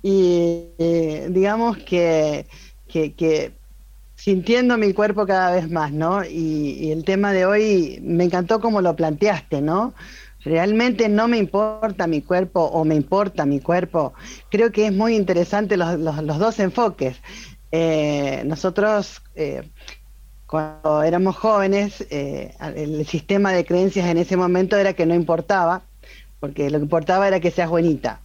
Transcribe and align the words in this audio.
y 0.03 0.71
eh, 0.79 1.29
digamos 1.31 1.79
que, 1.79 2.47
que, 2.89 3.15
que 3.15 3.59
sintiendo 4.19 4.77
mi 4.77 4.93
cuerpo 4.93 5.27
cada 5.27 5.53
vez 5.53 5.71
más, 5.71 5.93
¿no? 5.93 6.25
Y, 6.25 6.91
el 6.91 7.05
tema 7.05 7.33
de 7.33 7.47
hoy 7.47 8.01
me 8.03 8.25
encantó 8.25 8.61
como 8.61 8.83
lo 8.83 8.97
planteaste, 8.97 9.63
¿no? 9.63 9.95
Realmente 10.45 11.09
no 11.09 11.29
me 11.29 11.39
importa 11.39 12.07
mi 12.07 12.23
cuerpo 12.23 12.63
o 12.63 12.85
me 12.85 12.97
importa 12.97 13.47
mi 13.47 13.61
cuerpo. 13.61 14.15
Creo 14.51 14.73
que 14.73 14.87
es 14.87 14.93
muy 14.93 15.15
interesante 15.15 15.77
los, 15.77 16.39
dos 16.39 16.59
enfoques. 16.59 17.21
Eh, 17.71 18.43
nosotros, 18.45 19.23
eh, 19.35 19.71
cuando 20.49 21.03
éramos 21.03 21.37
jóvenes, 21.37 22.07
eh, 22.11 22.55
el 22.75 23.07
sistema 23.07 23.53
de 23.53 23.67
creencias 23.67 24.07
en 24.07 24.17
ese 24.17 24.37
momento 24.37 24.79
era 24.79 24.95
que 24.95 25.05
no 25.05 25.15
importaba, 25.15 25.83
porque 26.41 26.71
lo 26.71 26.79
que 26.79 26.85
importaba 26.85 27.29
era 27.29 27.39
que 27.39 27.51
seas 27.51 27.69
buenita 27.69 28.23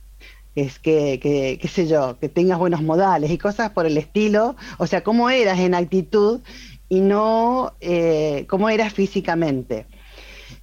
es 0.56 0.80
que, 0.80 1.20
que, 1.20 1.58
qué 1.60 1.68
sé 1.68 1.88
yo, 1.88 2.18
que 2.20 2.30
tengas 2.30 2.60
buenos 2.60 2.82
modales 2.82 3.30
y 3.32 3.38
cosas 3.38 3.72
por 3.72 3.86
el 3.86 3.98
estilo, 3.98 4.56
o 4.78 4.88
sea, 4.88 5.04
cómo 5.04 5.30
eras 5.30 5.60
en 5.60 5.74
actitud 5.74 6.42
y 6.90 7.02
no 7.02 7.74
eh, 7.82 8.46
cómo 8.48 8.70
eras 8.70 8.94
físicamente. 8.94 9.86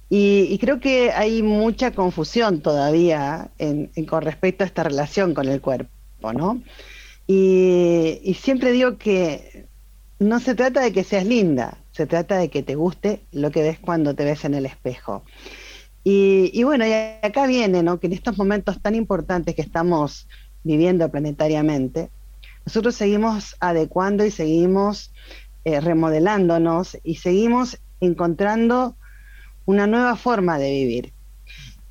Y, 0.09 0.57
creo 0.57 0.79
que 0.81 1.11
hay 1.11 1.41
mucha 1.41 1.91
confusión 1.91 2.61
todavía 2.61 3.51
en, 3.59 3.87
con 4.07 4.23
respecto 4.23 4.63
a 4.63 4.67
esta 4.67 4.83
relación 4.83 5.33
con 5.33 5.47
el 5.47 5.61
cuerpo, 5.61 6.33
¿no? 6.33 6.61
Y 7.27 8.35
siempre 8.37 8.73
digo 8.73 8.97
que 8.97 9.70
no 10.21 10.39
se 10.39 10.53
trata 10.53 10.81
de 10.81 10.93
que 10.93 11.03
seas 11.03 11.25
linda, 11.25 11.79
se 11.91 12.05
trata 12.05 12.37
de 12.37 12.49
que 12.49 12.61
te 12.61 12.75
guste 12.75 13.21
lo 13.31 13.49
que 13.49 13.63
ves 13.63 13.79
cuando 13.79 14.13
te 14.13 14.23
ves 14.23 14.45
en 14.45 14.53
el 14.53 14.67
espejo. 14.67 15.23
Y, 16.03 16.63
bueno, 16.63 16.85
y 16.85 16.93
acá 16.93 17.47
viene, 17.47 17.81
¿no? 17.81 17.99
Que 17.99 18.07
en 18.07 18.13
estos 18.13 18.37
momentos 18.37 18.79
tan 18.81 18.93
importantes 18.93 19.55
que 19.55 19.63
estamos 19.63 20.27
viviendo 20.63 21.09
planetariamente, 21.09 22.09
nosotros 22.65 22.95
seguimos 22.95 23.55
adecuando 23.59 24.23
y 24.23 24.29
seguimos 24.29 25.11
eh, 25.65 25.81
remodelándonos 25.81 26.97
y 27.03 27.15
seguimos 27.15 27.79
encontrando 27.99 28.95
una 29.65 29.87
nueva 29.87 30.15
forma 30.15 30.59
de 30.59 30.69
vivir. 30.69 31.13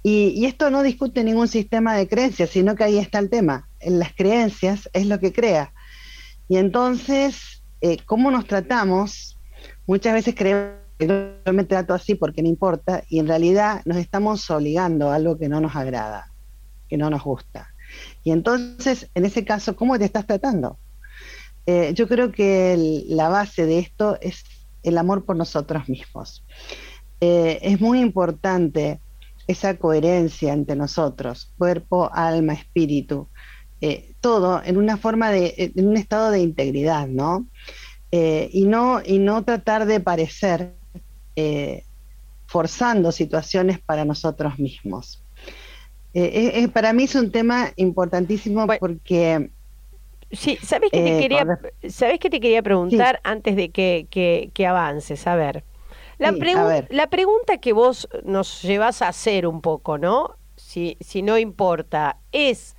Y, 0.05 0.45
esto 0.47 0.71
no 0.71 0.85
discute 0.85 1.25
ningún 1.25 1.49
sistema 1.49 1.97
de 1.97 2.07
creencias, 2.07 2.51
sino 2.51 2.77
que 2.77 2.85
ahí 2.85 2.99
está 2.99 3.19
el 3.19 3.29
tema. 3.29 3.69
En 3.81 3.99
las 3.99 4.15
creencias 4.15 4.89
es 4.93 5.07
lo 5.07 5.19
que 5.19 5.33
crea. 5.33 5.73
Y 6.49 6.59
entonces, 6.59 7.60
eh, 7.81 7.99
¿cómo 8.05 8.31
nos 8.31 8.47
tratamos? 8.47 9.39
Muchas 9.87 10.15
veces 10.15 10.35
creemos 10.35 10.81
yo 11.01 11.53
me 11.53 11.65
trato 11.65 11.95
así 11.95 12.15
porque 12.15 12.43
no 12.43 12.49
importa 12.49 13.05
y 13.09 13.21
en 13.21 13.27
realidad 13.27 13.81
nos 13.87 13.97
estamos 13.97 14.49
obligando 14.51 15.11
a 15.11 15.15
algo 15.15 15.39
que 15.39 15.49
no 15.49 15.61
nos 15.61 15.75
agrada, 15.75 16.31
que 16.89 16.97
no 16.97 17.09
nos 17.09 17.23
gusta. 17.23 17.71
Y 18.23 18.33
entonces, 18.33 19.11
en 19.15 19.25
ese 19.25 19.45
caso, 19.45 19.75
¿cómo 19.77 19.99
te 19.99 20.05
estás 20.05 20.27
tratando? 20.27 20.79
Eh, 21.67 21.93
yo 21.95 22.07
creo 22.07 22.33
que 22.33 23.05
la 23.09 23.29
base 23.29 23.65
de 23.65 23.79
esto 23.79 24.19
es 24.21 24.45
el 24.83 24.99
amor 24.99 25.25
por 25.25 25.37
nosotros 25.37 25.89
mismos. 25.89 26.45
Eh, 27.21 27.59
es 27.63 27.81
muy 27.81 28.01
importante 28.01 29.01
esa 29.47 29.77
coherencia 29.79 30.53
entre 30.53 30.77
nosotros, 30.77 31.53
cuerpo, 31.59 32.11
alma, 32.13 32.53
espíritu, 32.53 33.30
eh, 33.81 34.13
todo 34.21 34.63
en 34.65 34.77
una 34.77 34.97
forma 34.97 35.31
de, 35.31 35.73
en 35.77 35.89
un 35.89 35.97
estado 35.97 36.31
de 36.31 36.41
integridad, 36.41 37.09
¿no? 37.09 37.47
y 38.13 38.65
no, 38.65 39.01
y 39.07 39.21
no 39.21 39.45
tratar 39.45 39.87
de 39.87 40.01
parecer 40.01 40.75
eh, 41.37 41.85
forzando 42.47 43.13
situaciones 43.13 43.79
para 43.79 44.05
nosotros 44.05 44.59
mismos. 44.59 45.23
Eh, 46.13 46.53
eh, 46.57 46.69
para 46.69 46.93
mí 46.93 47.05
es 47.05 47.15
un 47.15 47.31
tema 47.31 47.71
importantísimo 47.77 48.67
porque... 48.81 49.51
Sí, 50.33 50.59
¿sabes 50.61 50.91
qué 50.93 51.03
te, 51.03 51.21
quería, 51.21 51.61
¿sabes 51.89 52.19
que 52.19 52.29
te 52.29 52.41
quería 52.41 52.63
preguntar 52.63 53.21
antes 53.23 53.55
de 53.55 53.71
que, 53.71 54.09
que, 54.53 54.67
avances? 54.67 55.27
A 55.29 55.37
ver. 55.37 55.63
La, 56.19 56.33
la 56.91 57.07
pregunta 57.07 57.59
que 57.59 57.73
vos 57.73 58.09
nos 58.25 58.63
llevas 58.63 59.01
a 59.01 59.09
hacer 59.09 59.47
un 59.47 59.61
poco, 59.61 59.97
¿no? 59.97 60.37
Si, 60.57 60.97
si 61.01 61.23
no 61.23 61.39
importa, 61.39 62.19
es 62.33 62.77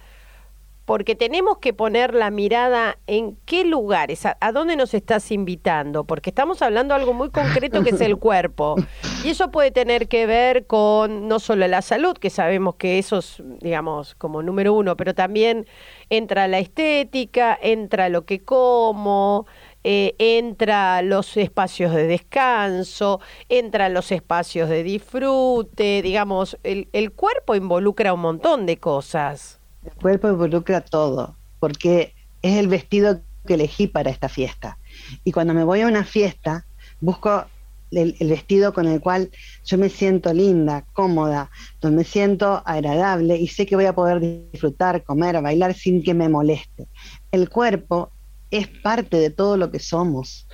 porque 0.86 1.16
tenemos 1.16 1.60
que 1.60 1.74
poner 1.74 2.14
la 2.14 2.32
mirada 2.32 2.98
en 3.08 3.38
qué 3.46 3.64
lugares, 3.64 4.26
a, 4.26 4.52
dónde 4.52 4.76
nos 4.76 4.94
estás 4.94 5.32
invitando, 5.32 6.04
porque 6.04 6.32
estamos 6.32 6.62
hablando 6.62 6.94
de 6.94 7.02
algo 7.02 7.14
muy 7.14 7.30
concreto 7.30 7.84
que 7.84 7.92
es 7.92 8.02
el 8.02 8.18
cuerpo. 8.20 8.76
Y 9.24 9.30
eso 9.30 9.52
puede 9.52 9.72
tener 9.72 10.08
que 10.08 10.26
ver 10.26 10.66
con 10.66 11.28
no 11.28 11.40
solo 11.40 11.68
la 11.68 11.82
salud, 11.82 12.18
que 12.18 12.30
sabemos 12.30 12.76
que 12.76 12.98
eso 12.98 13.20
es, 13.20 13.42
digamos, 13.60 14.16
como 14.16 14.42
número 14.42 14.74
uno, 14.74 14.98
pero 14.98 15.14
también 15.14 15.68
entra 16.10 16.48
la 16.48 16.60
estética, 16.60 17.58
entra 17.62 18.10
lo 18.10 18.26
que 18.26 18.44
como, 18.44 19.46
eh, 19.84 20.16
entra 20.18 21.04
los 21.04 21.38
espacios 21.38 21.94
de 21.94 22.08
descanso, 22.08 23.22
entra 23.50 23.88
los 23.90 24.12
espacios 24.12 24.68
de 24.68 24.84
disfrute, 24.84 26.02
digamos, 26.02 26.58
el, 26.64 26.90
el 26.92 27.12
cuerpo 27.12 27.56
involucra 27.56 28.14
un 28.14 28.22
montón 28.22 28.66
de 28.66 28.78
cosas. 28.78 29.61
El 29.84 29.94
cuerpo 29.94 30.30
involucra 30.30 30.82
todo, 30.82 31.36
porque 31.60 32.14
es 32.42 32.58
el 32.58 32.68
vestido 32.68 33.22
que 33.46 33.56
elegí 33.56 33.88
para 33.88 34.10
esta 34.10 34.30
fiesta. 34.30 34.78
Y 35.24 35.32
cuando 35.32 35.54
me 35.54 35.64
voy 35.64 35.82
a 35.82 35.88
una 35.88 36.04
fiesta, 36.04 36.66
busco 37.00 37.46
el, 37.92 38.16
vestido 38.20 38.74
con 38.74 38.88
el 38.88 39.02
cual 39.02 39.32
yo 39.66 39.78
me 39.78 39.90
siento 39.90 40.34
linda, 40.34 40.86
cómoda, 40.94 41.50
donde 41.82 41.98
me 41.98 42.04
siento 42.04 42.62
agradable 42.66 43.38
y 43.38 43.48
sé 43.48 43.66
que 43.66 43.76
voy 43.76 43.86
a 43.86 43.94
poder 43.94 44.20
disfrutar, 44.52 45.04
comer, 45.04 45.42
bailar 45.42 45.74
sin 45.74 46.04
que 46.04 46.14
me 46.14 46.30
moleste. 46.30 46.88
El 47.32 47.50
cuerpo 47.50 48.12
es 48.50 48.68
parte 48.68 49.18
de 49.18 49.30
todo 49.30 49.58
lo 49.58 49.72
que 49.72 49.80
somos. 49.80 50.48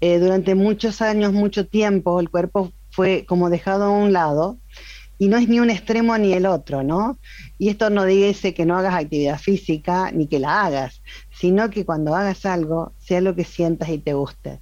Eh, 0.00 0.18
durante 0.18 0.54
muchos 0.54 1.00
años, 1.00 1.32
mucho 1.32 1.66
tiempo, 1.66 2.18
el 2.20 2.28
cuerpo 2.28 2.72
fue 2.90 3.24
como 3.26 3.48
dejado 3.48 3.84
a 3.84 3.90
un 3.90 4.12
lado 4.12 4.58
y 5.18 5.28
no 5.28 5.36
es 5.36 5.48
ni 5.48 5.60
un 5.60 5.70
extremo 5.70 6.16
ni 6.18 6.32
el 6.32 6.46
otro, 6.46 6.82
¿no? 6.82 7.18
Y 7.58 7.68
esto 7.68 7.90
no 7.90 8.04
dice 8.04 8.54
que 8.54 8.66
no 8.66 8.76
hagas 8.76 8.94
actividad 8.94 9.38
física 9.38 10.10
ni 10.10 10.26
que 10.26 10.38
la 10.38 10.64
hagas, 10.64 11.02
sino 11.30 11.70
que 11.70 11.84
cuando 11.84 12.14
hagas 12.14 12.44
algo 12.44 12.92
sea 12.98 13.20
lo 13.20 13.34
que 13.34 13.44
sientas 13.44 13.88
y 13.88 13.98
te 13.98 14.14
guste. 14.14 14.60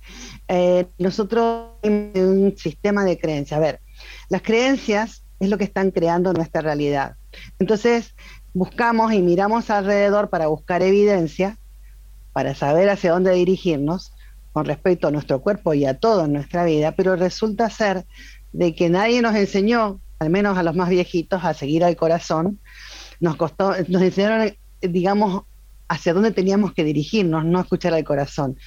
Eh, 0.48 0.86
nosotros 0.98 1.68
tenemos 1.80 2.18
un 2.18 2.56
sistema 2.56 3.04
de 3.04 3.18
creencias. 3.18 3.58
A 3.58 3.60
ver, 3.60 3.80
las 4.28 4.42
creencias 4.42 5.22
es 5.38 5.48
lo 5.48 5.56
que 5.56 5.64
están 5.64 5.90
creando 5.90 6.32
nuestra 6.32 6.60
realidad. 6.60 7.16
Entonces, 7.58 8.14
buscamos 8.52 9.12
y 9.12 9.22
miramos 9.22 9.70
alrededor 9.70 10.28
para 10.28 10.48
buscar 10.48 10.82
evidencia, 10.82 11.58
para 12.32 12.54
saber 12.54 12.90
hacia 12.90 13.12
dónde 13.12 13.32
dirigirnos 13.32 14.12
con 14.52 14.64
respecto 14.64 15.08
a 15.08 15.10
nuestro 15.10 15.40
cuerpo 15.40 15.74
y 15.74 15.86
a 15.86 15.98
todo 15.98 16.24
en 16.24 16.32
nuestra 16.32 16.64
vida, 16.64 16.92
pero 16.92 17.16
resulta 17.16 17.70
ser 17.70 18.04
de 18.52 18.74
que 18.74 18.90
nadie 18.90 19.22
nos 19.22 19.36
enseñó 19.36 20.00
al 20.20 20.30
menos 20.30 20.56
a 20.58 20.62
los 20.62 20.76
más 20.76 20.90
viejitos, 20.90 21.44
a 21.44 21.54
seguir 21.54 21.82
al 21.82 21.96
corazón, 21.96 22.60
nos 23.20 23.36
costó, 23.36 23.72
nos 23.88 24.02
enseñaron, 24.02 24.54
digamos, 24.80 25.44
hacia 25.88 26.12
dónde 26.12 26.30
teníamos 26.30 26.74
que 26.74 26.84
dirigirnos, 26.84 27.44
no 27.44 27.60
escuchar 27.60 27.94
al 27.94 28.04
corazón. 28.04 28.58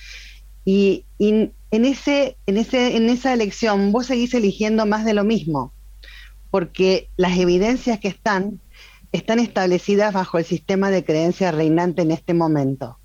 Y, 0.66 1.06
en, 1.20 1.54
ese, 1.72 2.38
en, 2.48 2.58
ese, 2.58 2.98
en 2.98 3.08
esa 3.10 3.34
elección 3.34 3.92
vos 3.92 4.08
seguís 4.08 4.34
eligiendo 4.34 4.86
más 4.86 5.06
de 5.06 5.14
lo 5.14 5.24
mismo, 5.24 5.74
porque 6.50 7.10
las 7.18 7.38
evidencias 7.38 8.00
que 8.00 8.10
están 8.10 8.60
están 9.12 9.38
establecidas 9.38 10.12
bajo 10.12 10.40
el 10.40 10.46
sistema 10.46 10.90
de 10.90 11.06
creencias 11.06 11.54
reinante 11.54 12.02
en 12.02 12.10
este 12.10 12.34
momento, 12.34 12.98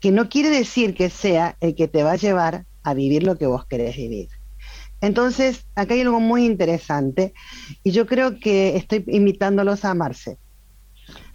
que 0.00 0.12
no 0.12 0.30
quiere 0.30 0.48
decir 0.48 0.94
que 0.94 1.10
sea 1.10 1.58
el 1.60 1.74
que 1.74 1.88
te 1.88 2.02
va 2.02 2.12
a 2.12 2.16
llevar 2.16 2.64
a 2.82 2.94
vivir 2.94 3.22
lo 3.22 3.36
que 3.36 3.46
vos 3.46 3.66
querés 3.66 3.96
vivir. 3.96 4.28
Entonces, 5.00 5.64
acá 5.74 5.94
hay 5.94 6.02
algo 6.02 6.20
muy 6.20 6.44
interesante 6.44 7.32
y 7.82 7.90
yo 7.90 8.06
creo 8.06 8.38
que 8.38 8.76
estoy 8.76 9.04
invitándolos 9.08 9.84
a 9.84 9.90
amarse, 9.90 10.38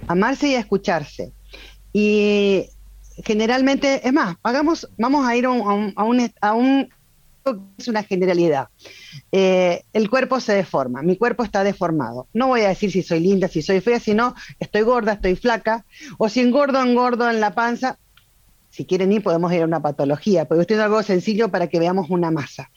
amarse 0.08 0.50
y 0.50 0.56
a 0.56 0.60
escucharse. 0.60 1.34
Y 1.94 2.66
generalmente, 3.24 4.08
es 4.08 4.14
más, 4.14 4.36
hagamos, 4.44 4.88
vamos 4.98 5.28
a 5.28 5.36
ir 5.36 5.46
a 5.46 5.50
un, 5.50 5.94
a 5.96 6.54
un, 6.54 6.90
es 7.78 7.88
una 7.88 8.04
generalidad. 8.04 8.70
Eh, 9.32 9.84
el 9.94 10.10
cuerpo 10.10 10.40
se 10.40 10.54
deforma, 10.54 11.02
mi 11.02 11.16
cuerpo 11.16 11.44
está 11.44 11.64
deformado. 11.64 12.28
No 12.34 12.48
voy 12.48 12.62
a 12.62 12.70
decir 12.70 12.92
si 12.92 13.04
soy 13.04 13.20
linda, 13.20 13.48
si 13.48 13.62
soy 13.62 13.82
fea, 13.82 14.00
sino 14.00 14.36
estoy 14.60 14.82
gorda, 14.82 15.14
estoy 15.14 15.36
flaca, 15.36 15.86
o 16.18 16.30
si 16.30 16.42
engordo, 16.42 16.82
engordo 16.82 17.30
en 17.30 17.40
la 17.40 17.54
panza. 17.54 17.98
Si 18.70 18.86
quieren 18.86 19.12
ir, 19.12 19.24
podemos 19.24 19.54
ir 19.54 19.62
a 19.62 19.66
una 19.66 19.82
patología, 19.82 20.46
pero 20.46 20.62
estoy 20.62 20.78
algo 20.78 21.02
sencillo 21.02 21.50
para 21.50 21.68
que 21.68 21.80
veamos 21.80 22.10
una 22.10 22.32
masa. 22.32 22.72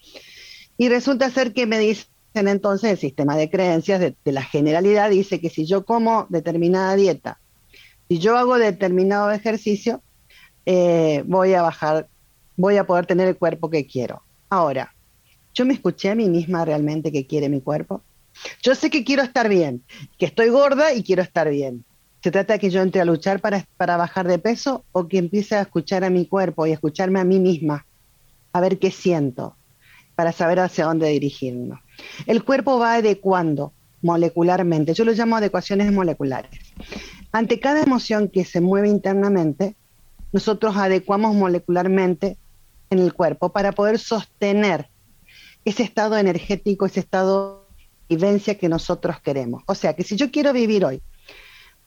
Y 0.79 0.89
resulta 0.89 1.29
ser 1.29 1.53
que 1.53 1.67
me 1.67 1.79
dicen 1.81 2.07
entonces 2.35 2.93
el 2.93 2.99
sistema 2.99 3.37
de 3.37 3.51
creencias 3.51 4.01
de, 4.01 4.15
la 4.25 4.45
generalidad 4.45 5.11
dice 5.11 5.41
que 5.41 5.51
si 5.51 5.67
yo 5.67 5.85
como 5.85 6.27
determinada 6.31 6.95
dieta, 6.95 7.41
si 8.09 8.21
yo 8.21 8.39
hago 8.39 8.57
determinado 8.57 9.33
ejercicio, 9.33 10.01
eh, 10.67 11.25
voy 11.27 11.55
a 11.55 11.63
bajar, 11.63 12.09
voy 12.57 12.77
a 12.77 12.87
poder 12.87 13.07
tener 13.07 13.27
el 13.27 13.37
cuerpo 13.37 13.69
que 13.69 13.87
quiero. 13.87 14.23
Ahora, 14.49 14.95
yo 15.53 15.67
me 15.67 15.75
escuché 15.75 16.11
a 16.11 16.15
mí 16.15 16.29
misma 16.29 16.65
realmente 16.65 17.11
que 17.11 17.27
quiere 17.27 17.49
mi 17.49 17.61
cuerpo. 17.61 18.03
Yo 18.63 18.77
sé 18.77 18.89
que 18.89 19.03
quiero 19.03 19.25
estar 19.25 19.49
bien, 19.49 19.83
que 20.17 20.27
estoy 20.27 20.49
gorda 20.51 20.95
y 20.95 21.03
quiero 21.03 21.23
estar 21.23 21.51
bien. 21.51 21.85
¿Se 22.23 22.31
trata 22.31 22.53
de 22.53 22.59
que 22.61 22.71
yo 22.71 22.83
entre 22.83 23.01
a 23.01 23.05
luchar 23.05 23.41
para, 23.41 23.67
para 23.77 23.97
bajar 23.97 24.29
de 24.29 24.39
peso 24.39 24.85
o 24.93 25.09
que 25.09 25.19
empiece 25.19 25.57
a 25.57 25.63
escuchar 25.63 26.05
a 26.05 26.11
mi 26.11 26.27
cuerpo 26.27 26.67
y 26.67 26.71
a 26.71 26.75
escucharme 26.75 27.19
a 27.19 27.25
mí 27.25 27.41
misma, 27.41 27.85
a 28.53 28.61
ver 28.61 28.79
qué 28.79 28.93
siento? 28.93 29.57
Para 30.19 30.33
saber 30.33 30.59
hacia 30.59 30.87
dónde 30.87 31.11
dirigirnos. 31.11 31.79
El 32.27 32.43
cuerpo 32.43 32.77
va 32.77 32.95
adecuando 32.95 33.73
molecularmente, 34.03 34.93
yo 34.93 35.05
lo 35.05 35.13
llamo 35.13 35.37
adecuaciones 35.37 35.93
moleculares. 35.93 36.59
Ante 37.31 37.61
cada 37.61 37.83
emoción 37.83 38.29
que 38.29 38.45
se 38.45 38.61
mueve 38.61 38.89
internamente, 38.89 39.77
nosotros 40.33 40.77
adecuamos 40.77 41.37
molecularmente 41.37 42.37
en 42.91 42.99
el 42.99 43.15
cuerpo 43.15 43.51
para 43.51 43.71
poder 43.71 44.01
sostener 44.01 44.89
ese 45.65 45.85
estado 45.85 46.19
energético, 46.19 46.87
ese 46.87 46.99
estado 46.99 47.69
de 48.09 48.17
vivencia 48.17 48.59
que 48.59 48.69
nosotros 48.69 49.21
queremos. 49.21 49.63
O 49.67 49.77
sea 49.77 49.95
que 49.95 50.03
si 50.03 50.17
yo 50.17 50.33
quiero 50.33 50.53
vivir 50.53 50.85
hoy 50.85 51.01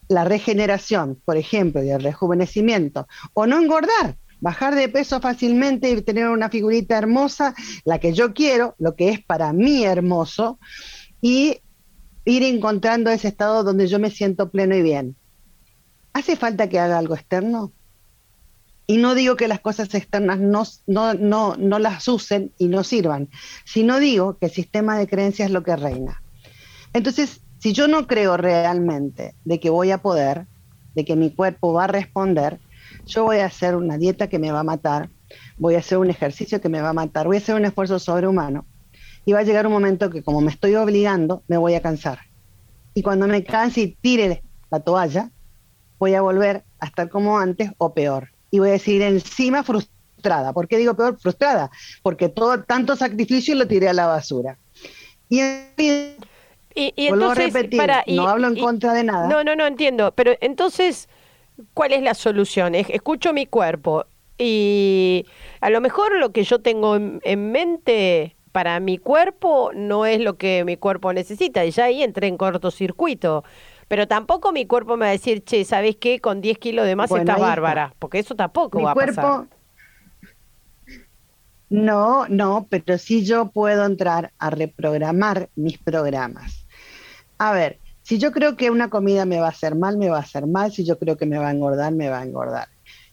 la 0.07 0.23
regeneración, 0.23 1.19
por 1.25 1.35
ejemplo, 1.35 1.83
y 1.83 1.89
el 1.89 2.01
rejuvenecimiento, 2.01 3.09
o 3.33 3.45
no 3.45 3.59
engordar, 3.59 4.15
bajar 4.41 4.75
de 4.75 4.89
peso 4.89 5.21
fácilmente 5.21 5.89
y 5.89 6.01
tener 6.01 6.27
una 6.27 6.49
figurita 6.49 6.97
hermosa, 6.97 7.55
la 7.85 7.99
que 7.99 8.13
yo 8.13 8.33
quiero, 8.33 8.75
lo 8.79 8.95
que 8.95 9.09
es 9.09 9.23
para 9.23 9.53
mí 9.53 9.85
hermoso, 9.85 10.59
y 11.21 11.61
ir 12.25 12.43
encontrando 12.43 13.09
ese 13.11 13.29
estado 13.29 13.63
donde 13.63 13.87
yo 13.87 13.99
me 13.99 14.09
siento 14.09 14.49
pleno 14.49 14.75
y 14.75 14.81
bien. 14.81 15.15
¿Hace 16.13 16.35
falta 16.35 16.67
que 16.67 16.79
haga 16.79 16.97
algo 16.97 17.15
externo? 17.15 17.71
Y 18.87 18.97
no 18.97 19.15
digo 19.15 19.37
que 19.37 19.47
las 19.47 19.61
cosas 19.61 19.93
externas 19.93 20.39
no, 20.39 20.63
no, 20.87 21.13
no, 21.13 21.55
no 21.55 21.79
las 21.79 22.07
usen 22.07 22.51
y 22.57 22.67
no 22.67 22.83
sirvan, 22.83 23.29
sino 23.63 23.99
digo 23.99 24.37
que 24.37 24.47
el 24.47 24.51
sistema 24.51 24.97
de 24.97 25.07
creencias 25.07 25.47
es 25.47 25.53
lo 25.53 25.63
que 25.63 25.75
reina. 25.75 26.21
Entonces, 26.93 27.41
si 27.59 27.73
yo 27.73 27.87
no 27.87 28.07
creo 28.07 28.37
realmente 28.37 29.35
de 29.45 29.59
que 29.59 29.69
voy 29.69 29.91
a 29.91 29.99
poder, 29.99 30.47
de 30.95 31.05
que 31.05 31.15
mi 31.15 31.31
cuerpo 31.31 31.73
va 31.73 31.85
a 31.85 31.87
responder, 31.87 32.59
yo 33.05 33.23
voy 33.23 33.37
a 33.37 33.45
hacer 33.45 33.75
una 33.75 33.97
dieta 33.97 34.27
que 34.27 34.39
me 34.39 34.51
va 34.51 34.61
a 34.61 34.63
matar, 34.63 35.09
voy 35.57 35.75
a 35.75 35.79
hacer 35.79 35.97
un 35.97 36.09
ejercicio 36.09 36.61
que 36.61 36.69
me 36.69 36.81
va 36.81 36.89
a 36.89 36.93
matar, 36.93 37.27
voy 37.27 37.37
a 37.37 37.39
hacer 37.39 37.55
un 37.55 37.65
esfuerzo 37.65 37.99
sobrehumano 37.99 38.65
y 39.25 39.33
va 39.33 39.39
a 39.39 39.43
llegar 39.43 39.67
un 39.67 39.73
momento 39.73 40.09
que 40.09 40.23
como 40.23 40.41
me 40.41 40.51
estoy 40.51 40.75
obligando, 40.75 41.43
me 41.47 41.57
voy 41.57 41.75
a 41.75 41.81
cansar. 41.81 42.19
Y 42.93 43.03
cuando 43.03 43.27
me 43.27 43.43
canse 43.43 43.81
y 43.81 43.87
tire 44.01 44.43
la 44.69 44.79
toalla, 44.79 45.29
voy 45.99 46.15
a 46.15 46.21
volver 46.21 46.63
a 46.79 46.87
estar 46.87 47.09
como 47.09 47.37
antes 47.37 47.71
o 47.77 47.93
peor. 47.93 48.29
Y 48.49 48.59
voy 48.59 48.69
a 48.69 48.73
decir 48.73 49.01
encima 49.01 49.63
frustrada. 49.63 50.51
¿Por 50.53 50.67
qué 50.67 50.77
digo 50.77 50.95
peor? 50.95 51.17
Frustrada. 51.19 51.69
Porque 52.01 52.29
todo 52.29 52.63
tanto 52.63 52.95
sacrificio 52.95 53.55
lo 53.55 53.67
tiré 53.67 53.87
a 53.87 53.93
la 53.93 54.07
basura. 54.07 54.57
Y, 55.29 55.41
y, 55.77 57.09
vuelvo 57.09 57.29
a 57.29 57.35
repetir, 57.35 57.81
no 58.07 58.27
hablo 58.27 58.47
en 58.47 58.59
contra 58.59 58.93
de 58.93 59.03
nada. 59.03 59.27
No, 59.27 59.43
no, 59.43 59.55
no 59.55 59.65
entiendo. 59.65 60.11
Pero 60.13 60.33
entonces 60.41 61.07
¿cuál 61.73 61.93
es 61.93 62.01
la 62.01 62.13
solución? 62.13 62.75
Escucho 62.75 63.33
mi 63.33 63.45
cuerpo 63.45 64.05
y 64.37 65.25
a 65.59 65.69
lo 65.69 65.81
mejor 65.81 66.17
lo 66.17 66.31
que 66.31 66.43
yo 66.43 66.59
tengo 66.59 66.95
en, 66.95 67.51
mente 67.51 68.35
para 68.51 68.79
mi 68.79 68.97
cuerpo 68.97 69.71
no 69.73 70.05
es 70.05 70.19
lo 70.19 70.37
que 70.37 70.63
mi 70.65 70.77
cuerpo 70.77 71.13
necesita 71.13 71.63
y 71.63 71.71
ya 71.71 71.85
ahí 71.85 72.03
entré 72.03 72.27
en 72.27 72.37
cortocircuito. 72.37 73.43
Pero 73.87 74.07
tampoco 74.07 74.51
mi 74.51 74.65
cuerpo 74.65 74.95
me 74.95 75.05
va 75.05 75.09
a 75.09 75.11
decir, 75.11 75.43
che, 75.43 75.65
¿sabes 75.65 75.97
qué? 75.97 76.19
Con 76.21 76.39
10 76.39 76.57
kilos 76.59 76.85
de 76.85 76.95
más 76.95 77.11
estás 77.11 77.39
bárbara, 77.39 77.93
porque 77.99 78.19
eso 78.19 78.35
tampoco 78.35 78.81
va 78.81 78.91
a 78.91 78.95
pasar. 78.95 79.47
No, 81.69 82.25
no, 82.27 82.67
pero 82.69 82.97
sí 82.97 83.25
yo 83.25 83.47
puedo 83.51 83.85
entrar 83.85 84.31
a 84.39 84.49
reprogramar 84.49 85.49
mis 85.55 85.77
programas. 85.77 86.65
A 87.37 87.53
ver, 87.53 87.79
si 88.11 88.17
yo 88.17 88.33
creo 88.33 88.57
que 88.57 88.69
una 88.69 88.89
comida 88.89 89.23
me 89.23 89.39
va 89.39 89.45
a 89.45 89.51
hacer 89.51 89.73
mal, 89.73 89.97
me 89.97 90.09
va 90.09 90.17
a 90.17 90.19
hacer 90.19 90.45
mal. 90.45 90.73
Si 90.73 90.83
yo 90.83 90.99
creo 90.99 91.15
que 91.15 91.25
me 91.25 91.37
va 91.37 91.47
a 91.47 91.51
engordar, 91.51 91.93
me 91.93 92.09
va 92.09 92.19
a 92.19 92.23
engordar. 92.25 92.67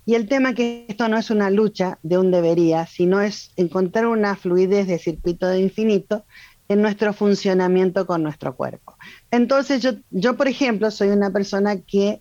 Y 0.04 0.16
el 0.16 0.26
tema 0.26 0.54
que 0.54 0.86
esto 0.88 1.08
no 1.08 1.16
es 1.16 1.30
una 1.30 1.50
lucha 1.50 2.00
de 2.02 2.18
un 2.18 2.32
debería, 2.32 2.84
sino 2.84 3.20
es 3.20 3.52
encontrar 3.54 4.06
una 4.06 4.34
fluidez 4.34 4.88
de 4.88 4.98
circuito 4.98 5.46
de 5.46 5.60
infinito 5.60 6.24
en 6.68 6.82
nuestro 6.82 7.12
funcionamiento 7.12 8.08
con 8.08 8.24
nuestro 8.24 8.56
cuerpo. 8.56 8.96
Entonces 9.30 9.82
yo, 9.82 9.92
yo 10.10 10.36
por 10.36 10.48
ejemplo, 10.48 10.90
soy 10.90 11.10
una 11.10 11.30
persona 11.30 11.76
que 11.76 12.20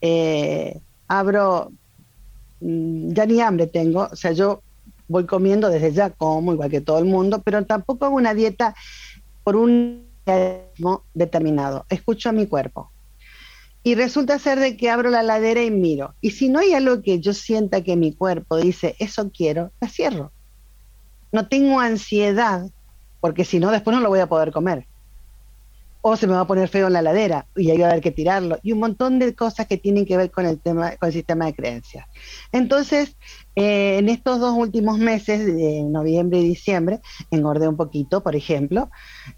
eh, 0.00 0.80
abro, 1.06 1.70
mm, 2.58 3.12
ya 3.12 3.24
ni 3.24 3.40
hambre 3.40 3.68
tengo, 3.68 4.08
o 4.10 4.16
sea, 4.16 4.32
yo 4.32 4.62
voy 5.06 5.26
comiendo 5.26 5.70
desde 5.70 5.92
ya, 5.92 6.10
como 6.10 6.54
igual 6.54 6.70
que 6.70 6.80
todo 6.80 6.98
el 6.98 7.04
mundo, 7.04 7.40
pero 7.44 7.64
tampoco 7.66 8.06
hago 8.06 8.16
una 8.16 8.34
dieta 8.34 8.74
por 9.44 9.54
un 9.54 10.09
determinado. 11.14 11.86
Escucho 11.88 12.28
a 12.28 12.32
mi 12.32 12.46
cuerpo. 12.46 12.90
Y 13.82 13.94
resulta 13.94 14.38
ser 14.38 14.58
de 14.60 14.76
que 14.76 14.90
abro 14.90 15.10
la 15.10 15.22
ladera 15.22 15.62
y 15.62 15.70
miro. 15.70 16.14
Y 16.20 16.30
si 16.30 16.48
no 16.48 16.58
hay 16.58 16.74
algo 16.74 17.00
que 17.02 17.20
yo 17.20 17.32
sienta 17.32 17.82
que 17.82 17.96
mi 17.96 18.12
cuerpo 18.12 18.58
dice, 18.58 18.94
eso 18.98 19.30
quiero, 19.30 19.72
la 19.80 19.88
cierro. 19.88 20.32
No 21.32 21.48
tengo 21.48 21.80
ansiedad, 21.80 22.68
porque 23.20 23.44
si 23.44 23.58
no, 23.58 23.70
después 23.70 23.96
no 23.96 24.02
lo 24.02 24.10
voy 24.10 24.20
a 24.20 24.28
poder 24.28 24.52
comer 24.52 24.86
o 26.02 26.16
se 26.16 26.26
me 26.26 26.34
va 26.34 26.40
a 26.40 26.46
poner 26.46 26.68
feo 26.68 26.86
en 26.86 26.94
la 26.94 27.02
ladera 27.02 27.46
y 27.56 27.70
hay 27.70 27.76
que 27.76 27.84
haber 27.84 28.00
que 28.00 28.10
tirarlo 28.10 28.58
y 28.62 28.72
un 28.72 28.78
montón 28.78 29.18
de 29.18 29.34
cosas 29.34 29.66
que 29.66 29.76
tienen 29.76 30.06
que 30.06 30.16
ver 30.16 30.30
con 30.30 30.46
el 30.46 30.60
tema 30.60 30.96
con 30.96 31.08
el 31.08 31.12
sistema 31.12 31.46
de 31.46 31.54
creencias 31.54 32.06
entonces 32.52 33.16
eh, 33.56 33.98
en 33.98 34.08
estos 34.08 34.40
dos 34.40 34.56
últimos 34.56 34.98
meses 34.98 35.44
de 35.44 35.82
noviembre 35.82 36.38
y 36.40 36.48
diciembre 36.48 37.00
engordé 37.30 37.68
un 37.68 37.76
poquito 37.76 38.22
por 38.22 38.36
ejemplo 38.36 38.90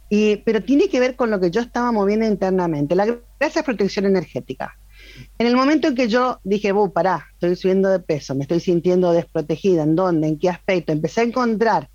y 0.09 0.37
pero 0.39 0.63
tiene 0.63 0.89
que 0.89 1.01
ver 1.01 1.17
con 1.17 1.31
lo 1.31 1.41
que 1.41 1.51
yo 1.51 1.61
estaba 1.61 1.93
moviendo 1.93 2.27
internamente 2.27 2.95
la 2.95 3.07
gracia 3.07 3.61
es 3.61 3.65
protección 3.65 4.07
energética 4.07 4.75
en 5.39 5.47
el 5.47 5.57
momento 5.57 5.89
en 5.89 5.95
que 5.95 6.09
yo 6.09 6.41
dije, 6.45 6.73
bu, 6.73 6.93
pará, 6.93 7.27
estoy 7.35 7.57
subiendo 7.57 7.89
de 7.89 8.01
peso, 8.01 8.35
me 8.35 8.43
estoy 8.43 8.61
sintiendo 8.61 9.13
desprotegida, 9.13 9.83
¿en 9.83 9.97
dónde? 9.97 10.29
¿En 10.29 10.39
qué 10.39 10.49
aspecto? 10.49 10.93
Empecé 10.93 11.23
a 11.23 11.25
encontrar 11.25 11.91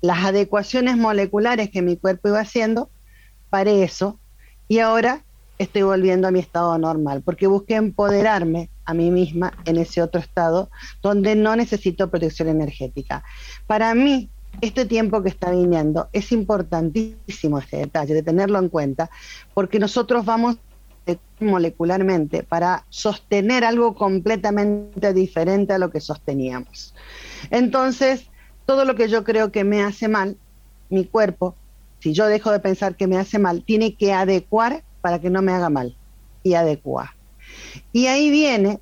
las 0.00 0.24
adecuaciones 0.24 0.96
moleculares 0.96 1.70
que 1.70 1.82
mi 1.82 1.96
cuerpo 1.96 2.28
iba 2.28 2.40
haciendo, 2.40 2.90
para 3.52 3.70
eso 3.70 4.18
y 4.66 4.78
ahora 4.78 5.22
estoy 5.58 5.82
volviendo 5.82 6.26
a 6.26 6.30
mi 6.30 6.38
estado 6.38 6.78
normal, 6.78 7.20
porque 7.22 7.46
busqué 7.46 7.74
empoderarme 7.74 8.70
a 8.86 8.94
mí 8.94 9.10
misma 9.10 9.52
en 9.66 9.76
ese 9.76 10.00
otro 10.00 10.22
estado 10.22 10.70
donde 11.02 11.36
no 11.36 11.54
necesito 11.54 12.10
protección 12.10 12.48
energética. 12.48 13.22
Para 13.66 13.94
mí, 13.94 14.30
este 14.62 14.86
tiempo 14.86 15.22
que 15.22 15.28
está 15.28 15.50
viniendo 15.50 16.08
es 16.14 16.32
importantísimo 16.32 17.58
este 17.58 17.76
detalle, 17.76 18.14
de 18.14 18.22
tenerlo 18.22 18.58
en 18.58 18.70
cuenta, 18.70 19.10
porque 19.52 19.78
nosotros 19.78 20.24
vamos 20.24 20.56
molecularmente 21.38 22.42
para 22.44 22.86
sostener 22.88 23.64
algo 23.64 23.94
completamente 23.94 25.12
diferente 25.12 25.74
a 25.74 25.78
lo 25.78 25.90
que 25.90 26.00
sosteníamos. 26.00 26.94
Entonces, 27.50 28.30
todo 28.64 28.86
lo 28.86 28.94
que 28.94 29.08
yo 29.08 29.24
creo 29.24 29.52
que 29.52 29.62
me 29.62 29.82
hace 29.82 30.08
mal, 30.08 30.38
mi 30.88 31.04
cuerpo 31.04 31.54
si 32.02 32.12
yo 32.12 32.26
dejo 32.26 32.50
de 32.50 32.58
pensar 32.58 32.96
que 32.96 33.06
me 33.06 33.16
hace 33.16 33.38
mal, 33.38 33.62
tiene 33.62 33.94
que 33.94 34.12
adecuar 34.12 34.82
para 35.00 35.20
que 35.20 35.30
no 35.30 35.40
me 35.40 35.52
haga 35.52 35.70
mal 35.70 35.96
y 36.42 36.54
adecua. 36.54 37.14
Y 37.92 38.06
ahí 38.06 38.28
viene 38.28 38.80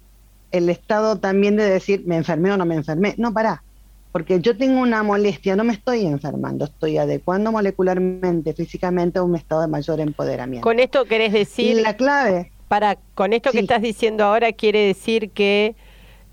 el 0.53 0.71
estado 0.71 1.17
también 1.17 1.57
de 1.57 1.69
decir, 1.69 2.03
me 2.07 2.17
enfermé 2.17 2.51
o 2.51 2.57
no 2.57 2.65
me 2.65 2.77
enfermé. 2.77 3.15
No, 3.19 3.35
para. 3.35 3.63
porque 4.11 4.41
yo 4.41 4.57
tengo 4.57 4.81
una 4.81 5.03
molestia, 5.03 5.55
no 5.55 5.65
me 5.65 5.75
estoy 5.75 6.07
enfermando, 6.07 6.65
estoy 6.65 6.97
adecuando 6.97 7.53
molecularmente, 7.53 8.55
físicamente 8.55 9.19
a 9.19 9.23
un 9.23 9.37
estado 9.37 9.61
de 9.61 9.69
mayor 9.69 10.01
empoderamiento. 10.01 10.65
Con 10.65 10.81
esto 10.81 11.05
querés 11.05 11.35
decir... 11.35 11.77
Y 11.77 11.83
la 11.83 11.97
clave... 11.97 12.53
Para, 12.69 12.97
con 13.15 13.33
esto 13.35 13.51
que 13.51 13.59
estás 13.59 13.83
diciendo 13.83 14.25
ahora 14.25 14.53
quiere 14.53 14.87
decir 14.87 15.31
que 15.33 15.75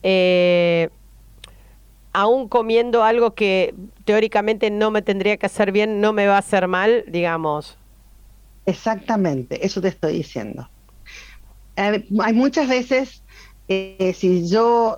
eh, 0.03 0.89
aún 2.17 2.50
comiendo 2.50 3.03
algo 3.03 3.36
que 3.36 3.75
teóricamente 4.03 4.71
no 4.71 4.89
me 4.89 5.03
tendría 5.03 5.38
que 5.38 5.45
hacer 5.45 5.71
bien, 5.71 6.01
no 6.01 6.13
me 6.13 6.25
va 6.25 6.36
a 6.36 6.39
hacer 6.39 6.67
mal, 6.67 7.03
digamos. 7.07 7.77
Exactamente, 8.65 9.63
eso 9.63 9.81
te 9.81 9.89
estoy 9.89 10.13
diciendo. 10.13 10.67
Eh, 11.75 12.07
hay 12.19 12.33
muchas 12.33 12.67
veces, 12.67 13.21
eh, 13.67 14.13
si 14.17 14.50
yo 14.50 14.97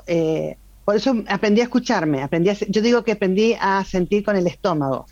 por 0.85 0.95
eso 0.95 1.13
aprendí 1.27 1.59
a 1.59 1.65
escucharme, 1.65 2.23
aprendí 2.23 2.51
yo 2.69 2.81
digo 2.81 3.03
que 3.03 3.11
aprendí 3.11 3.55
a 3.59 3.83
sentir 3.83 4.23
con 4.23 4.38
el 4.38 4.47
estómago. 4.47 5.05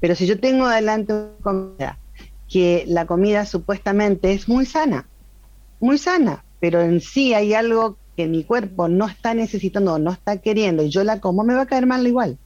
Pero 0.00 0.14
si 0.14 0.26
yo 0.26 0.38
tengo 0.38 0.66
adelante 0.66 1.14
comida, 1.42 1.98
que 2.46 2.84
la 2.86 3.06
comida 3.06 3.46
supuestamente 3.46 4.32
es 4.34 4.48
muy 4.48 4.66
sana, 4.66 5.08
muy 5.80 5.96
sana, 5.96 6.44
pero 6.60 6.82
en 6.82 7.00
sí 7.00 7.32
hay 7.32 7.54
algo 7.54 7.96
que 8.18 8.26
mi 8.26 8.42
cuerpo 8.42 8.88
no 8.88 9.06
está 9.06 9.32
necesitando, 9.32 9.96
no 10.00 10.10
está 10.10 10.38
queriendo, 10.38 10.82
y 10.82 10.90
yo 10.90 11.04
la 11.04 11.20
como, 11.20 11.44
me 11.44 11.54
va 11.54 11.62
a 11.62 11.66
caer 11.66 11.86
mal 11.86 12.04
igual. 12.04 12.36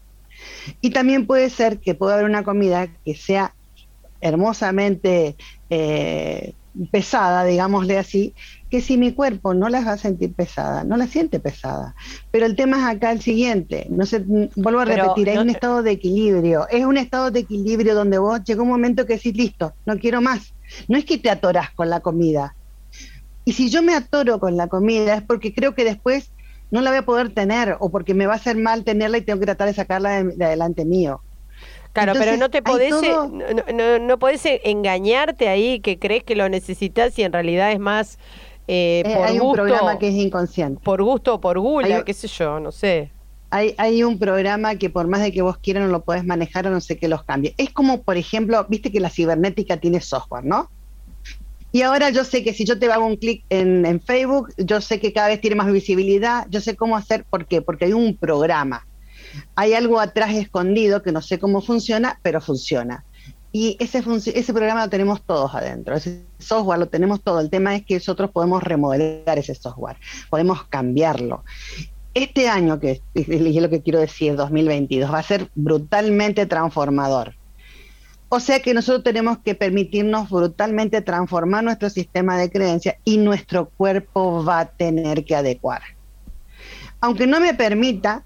Y 0.83 0.91
también 0.91 1.27
puede 1.27 1.49
ser 1.49 1.81
que 1.81 1.95
pueda 1.95 2.13
haber 2.13 2.27
una 2.27 2.45
comida 2.45 2.89
que 3.07 3.15
sea 3.15 3.55
hermosamente 4.21 5.35
eh, 5.71 6.53
pesada, 6.91 7.45
digámosle 7.45 7.97
así, 7.97 8.35
que 8.69 8.83
si 8.83 8.99
mi 8.99 9.15
cuerpo 9.15 9.55
no 9.55 9.71
las 9.71 9.87
va 9.87 9.93
a 9.93 9.97
sentir 9.97 10.35
pesada, 10.35 10.85
no 10.85 10.99
la 10.99 11.07
siente 11.07 11.41
pesada. 11.41 11.95
Pero 12.31 12.45
el 12.45 12.55
tema 12.55 12.77
es 12.77 12.97
acá 12.97 13.11
el 13.11 13.23
siguiente, 13.23 13.87
no 13.89 14.05
sé, 14.05 14.23
vuelvo 14.55 14.81
a 14.81 14.85
repetir, 14.85 15.31
hay 15.31 15.39
un 15.39 15.49
estado 15.49 15.83
de 15.83 15.93
equilibrio, 15.93 16.69
es 16.69 16.85
un 16.85 16.99
estado 16.99 17.31
de 17.31 17.41
equilibrio 17.41 17.95
donde 17.95 18.19
vos 18.19 18.45
llega 18.45 18.61
un 18.61 18.69
momento 18.69 19.07
que 19.07 19.15
decís, 19.15 19.35
listo, 19.35 19.73
no 19.87 19.99
quiero 19.99 20.21
más. 20.21 20.55
No 20.87 20.99
es 20.99 21.07
que 21.07 21.17
te 21.17 21.31
atoras 21.31 21.71
con 21.75 21.89
la 21.89 22.01
comida. 22.01 22.55
Y 23.45 23.53
si 23.53 23.71
yo 23.71 23.83
me 23.83 23.95
atoro 23.95 24.39
con 24.39 24.57
la 24.57 24.69
comida 24.69 25.15
es 25.15 25.23
porque 25.23 25.53
creo 25.53 25.75
que 25.75 25.85
después 25.85 26.31
no 26.71 26.81
la 26.81 26.91
voy 26.91 26.99
a 26.99 27.05
poder 27.05 27.35
tener 27.35 27.77
o 27.81 27.91
porque 27.91 28.15
me 28.15 28.27
va 28.27 28.35
a 28.35 28.37
hacer 28.37 28.57
mal 28.57 28.85
tenerla 28.85 29.19
y 29.19 29.23
tengo 29.23 29.41
que 29.41 29.47
tratar 29.47 29.69
de 29.69 29.75
sacarla 29.75 30.23
de, 30.23 30.45
adelante 30.45 30.85
mío. 30.85 31.21
Claro, 31.93 32.15
pero 32.15 32.39
no 32.39 32.49
te 32.49 32.63
podés, 32.63 32.95
no, 32.95 33.99
no, 33.99 34.19
podés 34.19 34.43
engañarte 34.65 35.49
ahí 35.49 35.81
que 35.81 35.99
crees 35.99 36.25
que 36.25 36.35
lo 36.35 36.49
necesitas 36.49 37.19
y 37.19 37.23
en 37.23 37.33
realidad 37.33 37.71
es 37.71 37.79
más 37.79 38.19
eh, 38.69 39.03
eh, 39.05 39.15
hay 39.15 39.41
un 39.41 39.53
programa 39.53 39.99
que 39.99 40.09
es 40.09 40.15
inconsciente. 40.15 40.81
Por 40.83 41.03
gusto 41.03 41.35
o 41.35 41.41
por 41.41 41.59
gula, 41.59 42.05
qué 42.05 42.15
sé 42.15 42.29
yo, 42.29 42.61
no 42.61 42.73
sé. 42.73 43.11
Hay, 43.51 43.75
hay 43.77 44.03
un 44.03 44.19
programa 44.19 44.77
que 44.77 44.89
por 44.89 45.09
más 45.09 45.21
de 45.21 45.31
que 45.31 45.43
vos 45.43 45.59
quieras 45.59 45.85
no 45.85 45.91
lo 45.91 46.03
podés 46.05 46.25
manejar 46.25 46.67
o 46.67 46.71
no 46.71 46.81
sé 46.81 46.97
qué 46.97 47.09
los 47.09 47.23
cambie. 47.25 47.55
Es 47.59 47.71
como, 47.71 48.03
por 48.03 48.17
ejemplo, 48.17 48.65
viste 48.69 48.91
que 48.91 49.01
la 49.01 49.11
cibernética 49.11 49.77
tiene 49.77 50.01
software, 50.01 50.45
¿no? 50.45 50.71
Y 51.73 51.81
ahora 51.81 52.11
yo 52.11 52.25
sé 52.25 52.45
que 52.45 52.53
si 52.53 52.67
yo 52.67 52.79
te 52.79 52.93
hago 52.93 53.07
un 53.07 53.17
clic 53.17 53.45
en, 53.49 54.01
Facebook, 54.01 54.53
yo 54.59 54.83
sé 54.83 55.01
que 55.01 55.15
cada 55.15 55.29
vez 55.29 55.41
tiene 55.41 55.57
más 55.57 55.73
visibilidad, 55.73 56.47
yo 56.51 56.61
sé 56.61 56.77
cómo 56.77 56.99
hacer, 56.99 57.25
¿por 57.25 57.47
qué? 57.47 57.63
Porque 57.63 57.87
hay 57.87 57.95
un 57.95 58.15
programa. 58.15 58.87
Hay 59.55 59.73
algo 59.73 59.99
atrás 59.99 60.35
escondido 60.35 61.03
que 61.03 61.13
no 61.13 61.23
sé 61.23 61.39
cómo 61.39 61.63
funciona, 61.63 62.21
pero 62.23 62.43
funciona. 62.43 63.07
Y 63.53 63.77
ese, 63.81 64.03
ese 64.35 64.53
programa 64.53 64.85
lo 64.85 64.91
tenemos 64.91 65.23
todos 65.23 65.55
adentro, 65.55 65.95
ese 65.95 66.25
software 66.39 66.79
lo 66.79 66.89
tenemos 66.89 67.23
todo. 67.23 67.41
El 67.41 67.49
tema 67.49 67.75
es 67.75 67.87
que 67.87 67.95
nosotros 67.95 68.31
podemos 68.31 68.63
remodelar 68.63 69.39
ese 69.39 69.55
software, 69.55 69.97
podemos 70.29 70.65
cambiarlo. 70.65 71.43
Este 72.13 72.49
año, 72.49 72.79
que 72.79 73.01
es 73.15 73.63
lo 73.63 73.71
que 73.71 73.81
quiero 73.81 73.99
decir, 73.99 74.37
2022, 74.37 75.11
va 75.11 75.21
a 75.21 75.23
ser 75.23 75.49
brutalmente 75.55 76.45
transformador. 76.45 77.35
O 78.35 78.41
sea 78.41 78.61
que 78.61 78.73
nosotros 78.73 79.05
tenemos 79.05 79.41
que 79.41 79.55
permitirnos 79.55 80.31
brutalmente 80.31 81.03
transformar 81.03 81.63
nuestro 81.65 81.91
sistema 81.91 82.39
de 82.39 82.51
creencias 82.51 82.97
y 83.05 83.19
nuestro 83.19 83.69
cuerpo 83.69 84.43
va 84.43 84.61
a 84.61 84.69
tener 84.71 85.27
que 85.27 85.37
adecuar. 85.37 85.83
Aunque 87.03 87.27
no 87.27 87.41
me 87.41 87.53
permita, 87.53 88.25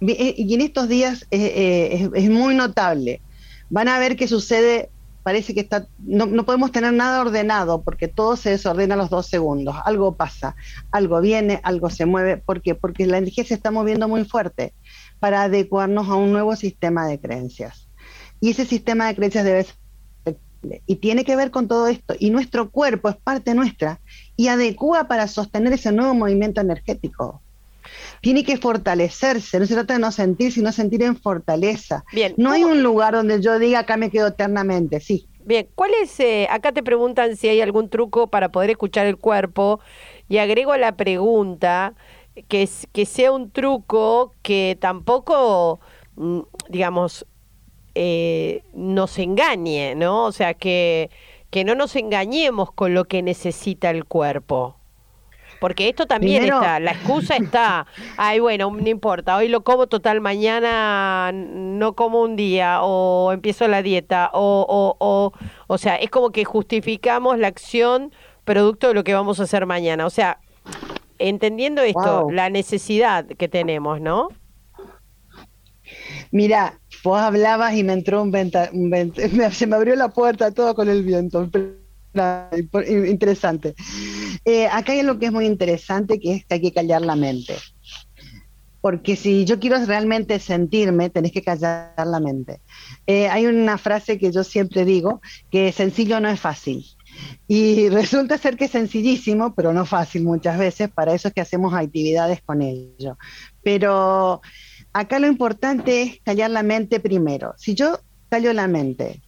y 0.00 0.54
en 0.54 0.62
estos 0.62 0.88
días 0.88 1.26
es, 1.30 2.08
es 2.14 2.30
muy 2.30 2.54
notable, 2.54 3.20
van 3.68 3.88
a 3.88 3.98
ver 3.98 4.16
qué 4.16 4.26
sucede, 4.26 4.88
parece 5.22 5.52
que 5.52 5.60
está, 5.60 5.86
no, 5.98 6.46
podemos 6.46 6.72
tener 6.72 6.94
nada 6.94 7.20
ordenado 7.20 7.82
porque 7.82 8.08
todo 8.08 8.36
se 8.36 8.48
desordena 8.48 8.94
a 8.94 8.96
los 8.96 9.10
dos 9.10 9.26
segundos, 9.26 9.76
algo 9.84 10.16
pasa, 10.16 10.56
algo 10.92 11.20
viene, 11.20 11.60
algo 11.62 11.90
se 11.90 12.06
mueve, 12.06 12.38
¿por 12.38 12.62
qué? 12.62 12.74
Porque 12.74 13.04
la 13.04 13.18
energía 13.18 13.44
se 13.44 13.52
está 13.52 13.70
moviendo 13.70 14.08
muy 14.08 14.24
fuerte 14.24 14.72
para 15.20 15.42
adecuarnos 15.42 16.08
a 16.08 16.14
un 16.14 16.32
nuevo 16.32 16.56
sistema 16.56 17.06
de 17.06 17.20
creencias. 17.20 17.91
Y 18.42 18.50
ese 18.50 18.66
sistema 18.66 19.06
de 19.06 19.14
creencias 19.14 19.44
debe 19.46 19.64
ser 19.64 19.76
y 20.86 20.96
tiene 20.96 21.24
que 21.24 21.34
ver 21.34 21.50
con 21.50 21.66
todo 21.66 21.88
esto. 21.88 22.14
Y 22.18 22.30
nuestro 22.30 22.70
cuerpo 22.70 23.08
es 23.08 23.16
parte 23.16 23.54
nuestra 23.54 24.00
y 24.36 24.48
adecua 24.48 25.08
para 25.08 25.26
sostener 25.26 25.72
ese 25.72 25.90
nuevo 25.90 26.14
movimiento 26.14 26.60
energético 26.60 27.40
tiene 28.20 28.44
que 28.44 28.56
fortalecerse, 28.56 29.58
no 29.58 29.66
se 29.66 29.74
trata 29.74 29.94
de 29.94 30.00
no 30.00 30.12
sentir, 30.12 30.52
sino 30.52 30.70
sentir 30.72 31.02
en 31.02 31.16
fortaleza. 31.16 32.04
Bien, 32.12 32.34
no 32.36 32.52
hay 32.52 32.62
un 32.62 32.82
lugar 32.82 33.14
donde 33.14 33.40
yo 33.40 33.58
diga 33.58 33.80
acá 33.80 33.96
me 33.96 34.10
quedo 34.10 34.28
eternamente, 34.28 35.00
sí. 35.00 35.26
Bien, 35.44 35.68
¿cuál 35.74 35.90
es, 36.00 36.18
eh, 36.20 36.46
acá 36.48 36.70
te 36.70 36.84
preguntan 36.84 37.36
si 37.36 37.48
hay 37.48 37.60
algún 37.60 37.88
truco 37.90 38.28
para 38.28 38.50
poder 38.50 38.70
escuchar 38.70 39.06
el 39.06 39.18
cuerpo 39.18 39.80
y 40.28 40.38
agrego 40.38 40.76
la 40.76 40.96
pregunta 40.96 41.94
que, 42.46 42.68
que 42.92 43.06
sea 43.06 43.32
un 43.32 43.50
truco 43.50 44.32
que 44.42 44.78
tampoco, 44.80 45.80
mm, 46.14 46.40
digamos, 46.68 47.26
eh, 47.94 48.62
nos 48.74 49.18
engañe, 49.18 49.94
¿no? 49.94 50.24
O 50.24 50.32
sea, 50.32 50.54
que, 50.54 51.10
que 51.50 51.64
no 51.64 51.74
nos 51.74 51.96
engañemos 51.96 52.72
con 52.72 52.94
lo 52.94 53.04
que 53.04 53.22
necesita 53.22 53.90
el 53.90 54.04
cuerpo. 54.04 54.76
Porque 55.60 55.88
esto 55.88 56.06
también 56.06 56.42
está, 56.42 56.80
la 56.80 56.90
excusa 56.90 57.36
está, 57.36 57.86
ay, 58.16 58.40
bueno, 58.40 58.68
no 58.68 58.88
importa, 58.88 59.36
hoy 59.36 59.46
lo 59.46 59.62
como 59.62 59.86
total, 59.86 60.20
mañana 60.20 61.30
no 61.32 61.92
como 61.92 62.20
un 62.20 62.34
día, 62.34 62.80
o 62.82 63.30
empiezo 63.30 63.68
la 63.68 63.80
dieta, 63.80 64.30
o, 64.32 64.66
o, 64.68 64.96
o, 64.98 65.32
o 65.68 65.78
sea, 65.78 65.94
es 65.94 66.10
como 66.10 66.30
que 66.30 66.44
justificamos 66.44 67.38
la 67.38 67.46
acción 67.46 68.12
producto 68.44 68.88
de 68.88 68.94
lo 68.94 69.04
que 69.04 69.14
vamos 69.14 69.38
a 69.38 69.44
hacer 69.44 69.66
mañana. 69.66 70.04
O 70.04 70.10
sea, 70.10 70.40
entendiendo 71.20 71.82
esto, 71.82 72.28
la 72.30 72.50
necesidad 72.50 73.24
que 73.26 73.46
tenemos, 73.46 74.00
¿no? 74.00 74.30
Mira, 76.32 76.80
vos 77.04 77.20
hablabas 77.20 77.74
y 77.74 77.84
me 77.84 77.92
entró 77.92 78.22
un 78.22 78.30
venta, 78.30 78.70
se 79.52 79.66
me 79.66 79.76
abrió 79.76 79.94
la 79.94 80.08
puerta 80.08 80.50
todo 80.50 80.74
con 80.74 80.88
el 80.88 81.04
viento. 81.04 81.48
Interesante. 83.06 83.74
Eh, 84.44 84.66
acá 84.66 84.92
hay 84.92 85.00
algo 85.00 85.18
que 85.18 85.26
es 85.26 85.32
muy 85.32 85.44
interesante, 85.44 86.18
que 86.18 86.36
es 86.36 86.44
que 86.46 86.54
hay 86.54 86.60
que 86.62 86.72
callar 86.72 87.02
la 87.02 87.16
mente. 87.16 87.54
Porque 88.80 89.14
si 89.14 89.44
yo 89.44 89.60
quiero 89.60 89.84
realmente 89.84 90.38
sentirme, 90.38 91.10
tenés 91.10 91.32
que 91.32 91.42
callar 91.42 91.94
la 92.04 92.18
mente. 92.18 92.60
Eh, 93.06 93.28
hay 93.28 93.46
una 93.46 93.76
frase 93.76 94.18
que 94.18 94.32
yo 94.32 94.42
siempre 94.42 94.86
digo, 94.86 95.20
que 95.50 95.70
sencillo 95.70 96.18
no 96.18 96.28
es 96.28 96.40
fácil. 96.40 96.84
Y 97.46 97.88
resulta 97.90 98.38
ser 98.38 98.56
que 98.56 98.64
es 98.64 98.70
sencillísimo, 98.70 99.54
pero 99.54 99.72
no 99.74 99.84
fácil 99.84 100.24
muchas 100.24 100.58
veces, 100.58 100.90
para 100.90 101.14
eso 101.14 101.28
es 101.28 101.34
que 101.34 101.42
hacemos 101.42 101.74
actividades 101.74 102.40
con 102.42 102.62
ello. 102.62 103.18
Pero 103.62 104.40
acá 104.92 105.18
lo 105.18 105.26
importante 105.26 106.02
es 106.02 106.20
callar 106.24 106.50
la 106.50 106.62
mente 106.62 107.00
primero. 107.00 107.54
Si 107.56 107.74
yo 107.74 108.00
callo 108.28 108.52
la 108.52 108.68
mente, 108.68 109.22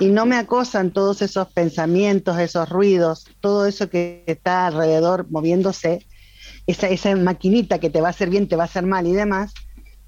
y 0.00 0.06
no 0.06 0.24
me 0.24 0.36
acosan 0.36 0.92
todos 0.92 1.20
esos 1.20 1.52
pensamientos, 1.52 2.38
esos 2.38 2.68
ruidos, 2.70 3.26
todo 3.40 3.66
eso 3.66 3.90
que 3.90 4.24
está 4.26 4.66
alrededor 4.66 5.30
moviéndose, 5.30 6.06
esa, 6.66 6.88
esa 6.88 7.14
maquinita 7.16 7.78
que 7.78 7.90
te 7.90 8.00
va 8.00 8.08
a 8.08 8.10
hacer 8.10 8.30
bien, 8.30 8.48
te 8.48 8.56
va 8.56 8.62
a 8.62 8.66
hacer 8.66 8.86
mal 8.86 9.06
y 9.06 9.12
demás, 9.12 9.52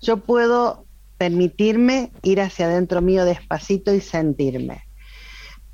yo 0.01 0.17
puedo 0.17 0.87
permitirme 1.19 2.11
ir 2.23 2.41
hacia 2.41 2.67
adentro 2.67 3.03
mío 3.03 3.27
despacito 3.27 3.95
y 3.95 4.01
sentirme. 4.01 4.85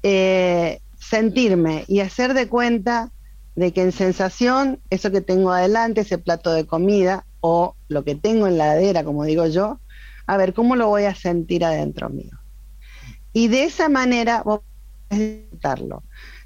Eh, 0.03 0.81
sentirme 0.99 1.85
y 1.87 2.01
hacer 2.01 2.35
de 2.35 2.49
cuenta 2.49 3.13
de 3.55 3.73
que 3.73 3.83
en 3.83 3.93
sensación, 3.93 4.81
eso 4.91 5.13
que 5.13 5.21
tengo 5.21 5.53
adelante, 5.53 6.01
ese 6.01 6.19
plato 6.19 6.53
de 6.53 6.67
comida 6.67 7.25
o 7.41 7.75
lo 7.89 8.05
que 8.05 8.15
tengo 8.15 8.47
en 8.47 8.59
la 8.59 8.69
ladera, 8.69 9.05
como 9.05 9.25
digo 9.25 9.47
yo, 9.47 9.81
a 10.27 10.37
ver, 10.37 10.55
¿cómo 10.55 10.77
lo 10.77 10.89
voy 10.89 11.05
a 11.05 11.15
sentir 11.15 11.65
adentro 11.65 12.11
mío? 12.11 12.39
Y 13.33 13.49
de 13.49 13.65
esa 13.65 13.89
manera 13.89 14.43
vos 14.43 14.61
podés 15.09 15.49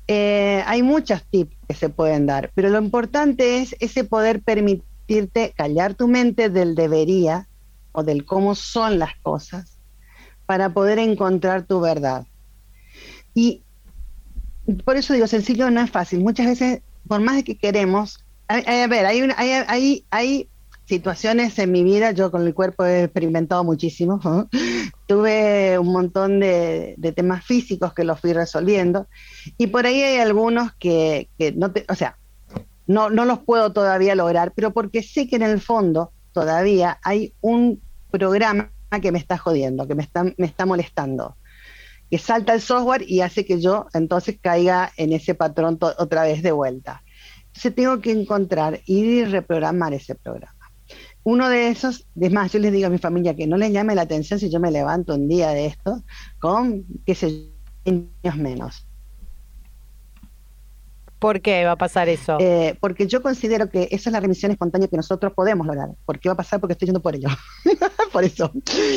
eh, 0.08 0.62
hay 0.66 0.82
muchos 0.82 1.24
tips 1.24 1.56
que 1.68 1.74
se 1.74 1.88
pueden 1.88 2.26
dar, 2.26 2.50
pero 2.54 2.68
lo 2.68 2.78
importante 2.80 3.60
es 3.60 3.76
ese 3.80 4.04
poder 4.04 4.42
permitirte 4.42 5.52
callar 5.56 5.94
tu 5.94 6.08
mente 6.08 6.48
del 6.48 6.74
debería 6.74 7.48
o 7.92 8.02
del 8.02 8.24
cómo 8.24 8.54
son 8.54 8.98
las 8.98 9.16
cosas 9.22 9.78
para 10.46 10.74
poder 10.74 10.98
encontrar 10.98 11.66
tu 11.66 11.80
verdad. 11.80 12.26
Y 13.34 13.62
por 14.84 14.96
eso 14.96 15.14
digo, 15.14 15.26
sencillo 15.26 15.70
no 15.70 15.80
es 15.80 15.90
fácil. 15.90 16.20
Muchas 16.20 16.46
veces, 16.46 16.82
por 17.06 17.20
más 17.20 17.36
de 17.36 17.44
que 17.44 17.56
queremos, 17.56 18.24
a, 18.48 18.86
ver, 18.86 19.06
hay, 19.06 19.20
hay, 19.38 20.04
hay 20.10 20.48
situaciones 20.86 21.58
en 21.58 21.72
mi 21.72 21.84
vida, 21.84 22.10
yo 22.12 22.30
con 22.30 22.46
el 22.46 22.54
cuerpo 22.54 22.84
he 22.84 23.04
experimentado 23.04 23.64
muchísimo, 23.64 24.20
tuve 25.06 25.78
un 25.78 25.92
montón 25.92 26.40
de, 26.40 26.96
temas 27.14 27.44
físicos 27.44 27.94
que 27.94 28.04
los 28.04 28.20
fui 28.20 28.32
resolviendo 28.32 29.06
y 29.58 29.68
por 29.68 29.86
ahí 29.86 30.02
hay 30.02 30.18
algunos 30.18 30.72
que, 30.74 31.28
no 31.56 31.72
te, 31.72 31.84
o 31.88 31.94
sea, 31.94 32.18
no, 32.86 33.10
no 33.10 33.24
los 33.24 33.40
puedo 33.40 33.72
todavía 33.72 34.14
lograr, 34.14 34.52
pero 34.54 34.72
porque 34.72 35.02
sé 35.02 35.28
que 35.28 35.36
en 35.36 35.42
el 35.42 35.60
fondo 35.60 36.12
todavía 36.32 36.98
hay 37.02 37.34
un 37.40 37.80
programa 38.10 38.70
que 39.00 39.12
me 39.12 39.18
está 39.18 39.38
jodiendo, 39.38 39.86
que 39.86 39.94
me 39.94 40.02
está, 40.02 40.24
me 40.24 40.46
está 40.46 40.66
molestando, 40.66 41.36
que 42.10 42.18
salta 42.18 42.52
el 42.52 42.60
software 42.60 43.04
y 43.08 43.20
hace 43.20 43.46
que 43.46 43.60
yo 43.60 43.86
entonces 43.94 44.38
caiga 44.40 44.92
en 44.96 45.12
ese 45.12 45.34
patrón 45.34 45.78
otra 45.80 46.24
vez 46.24 46.42
de 46.42 46.52
vuelta. 46.52 47.02
Entonces 47.46 47.74
tengo 47.74 48.00
que 48.00 48.12
encontrar, 48.12 48.80
y 48.86 49.24
reprogramar 49.24 49.92
ese 49.92 50.14
programa. 50.14 50.61
Uno 51.24 51.48
de 51.48 51.68
esos, 51.68 52.06
es 52.20 52.32
más, 52.32 52.52
yo 52.52 52.58
les 52.58 52.72
digo 52.72 52.88
a 52.88 52.90
mi 52.90 52.98
familia 52.98 53.34
que 53.34 53.46
no 53.46 53.56
les 53.56 53.72
llame 53.72 53.94
la 53.94 54.02
atención 54.02 54.40
si 54.40 54.50
yo 54.50 54.58
me 54.58 54.70
levanto 54.70 55.14
un 55.14 55.28
día 55.28 55.50
de 55.50 55.66
esto 55.66 56.02
con, 56.40 56.84
qué 57.06 57.14
sé 57.14 57.30
yo, 57.30 57.92
años 58.24 58.36
menos. 58.36 58.86
¿Por 61.22 61.40
qué 61.40 61.64
va 61.64 61.72
a 61.72 61.76
pasar 61.76 62.08
eso? 62.08 62.38
Eh, 62.40 62.76
porque 62.80 63.06
yo 63.06 63.22
considero 63.22 63.70
que 63.70 63.86
esa 63.92 64.10
es 64.10 64.12
la 64.12 64.18
remisión 64.18 64.50
espontánea 64.50 64.88
que 64.88 64.96
nosotros 64.96 65.32
podemos 65.32 65.64
lograr. 65.64 65.90
¿Por 66.04 66.18
qué 66.18 66.28
va 66.28 66.32
a 66.32 66.36
pasar? 66.36 66.58
Porque 66.58 66.72
estoy 66.72 66.86
yendo 66.86 67.00
por 67.00 67.14
ello. 67.14 67.28
por 68.12 68.24
eso. 68.24 68.50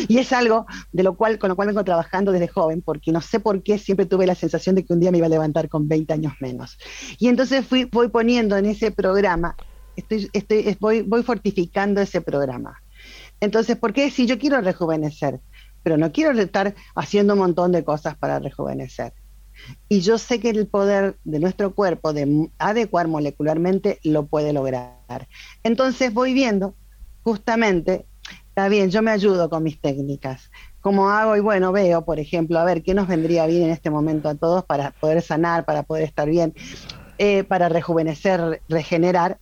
Y 0.08 0.18
es 0.18 0.34
algo 0.34 0.66
de 0.92 1.04
lo 1.04 1.16
cual, 1.16 1.38
con 1.38 1.50
lo 1.50 1.56
cual 1.56 1.68
vengo 1.68 1.84
trabajando 1.84 2.32
desde 2.32 2.48
joven, 2.48 2.82
porque 2.82 3.12
no 3.12 3.22
sé 3.22 3.40
por 3.40 3.62
qué 3.62 3.78
siempre 3.78 4.08
tuve 4.08 4.26
la 4.26 4.34
sensación 4.34 4.74
de 4.74 4.84
que 4.84 4.92
un 4.92 5.02
día 5.02 5.12
me 5.12 5.20
iba 5.20 5.28
a 5.28 5.30
levantar 5.30 5.70
con 5.70 5.88
20 5.88 6.14
años 6.14 6.34
menos. 6.40 6.80
Y 7.20 7.28
entonces 7.28 7.64
fui, 7.64 7.86
voy 7.86 8.08
poniendo 8.08 8.58
en 8.58 8.66
ese 8.66 8.90
programa, 8.90 9.56
estoy, 9.96 10.30
estoy, 10.34 10.78
voy, 10.80 11.02
voy 11.02 11.24
fortificando 11.24 12.02
ese 12.02 12.22
programa. 12.22 12.82
Entonces, 13.40 13.78
¿por 13.78 13.94
qué 13.94 14.10
si 14.10 14.26
yo 14.26 14.40
quiero 14.40 14.62
rejuvenecer? 14.62 15.40
Pero 15.84 15.98
no 15.98 16.12
quiero 16.12 16.32
estar 16.40 16.74
haciendo 16.96 17.34
un 17.34 17.40
montón 17.40 17.72
de 17.72 17.84
cosas 17.84 18.18
para 18.18 18.40
rejuvenecer 18.40 19.14
y 19.88 20.02
yo 20.02 20.18
sé 20.18 20.40
que 20.40 20.50
el 20.50 20.68
poder 20.68 21.18
de 21.24 21.40
nuestro 21.40 21.74
cuerpo 21.74 22.14
de 22.14 22.50
adecuar 22.58 23.08
molecularmente 23.08 24.00
lo 24.04 24.26
puede 24.26 24.54
lograr. 24.54 25.28
Entonces 25.64 26.14
voy 26.14 26.34
viendo, 26.34 26.76
justamente, 27.24 28.06
está 28.50 28.68
bien, 28.68 28.90
yo 28.90 29.02
me 29.02 29.12
ayudo 29.12 29.50
con 29.50 29.64
mis 29.64 29.80
técnicas. 29.80 30.52
¿Cómo 30.82 31.10
hago? 31.10 31.36
Y 31.36 31.40
bueno, 31.40 31.72
veo, 31.72 32.06
por 32.06 32.20
ejemplo, 32.20 32.60
a 32.60 32.66
ver 32.66 32.84
qué 32.84 32.94
nos 32.94 33.08
vendría 33.08 33.48
bien 33.48 33.64
en 33.64 33.72
este 33.72 33.90
momento 33.90 34.30
a 34.30 34.36
todos 34.36 34.64
para 34.66 34.92
poder 34.92 35.22
sanar, 35.22 35.66
para 35.66 35.84
poder 35.84 36.04
estar 36.04 36.30
bien, 36.30 36.54
eh, 37.18 37.44
para 37.44 37.70
rejuvenecer, 37.70 38.62
regenerar. 38.70 39.40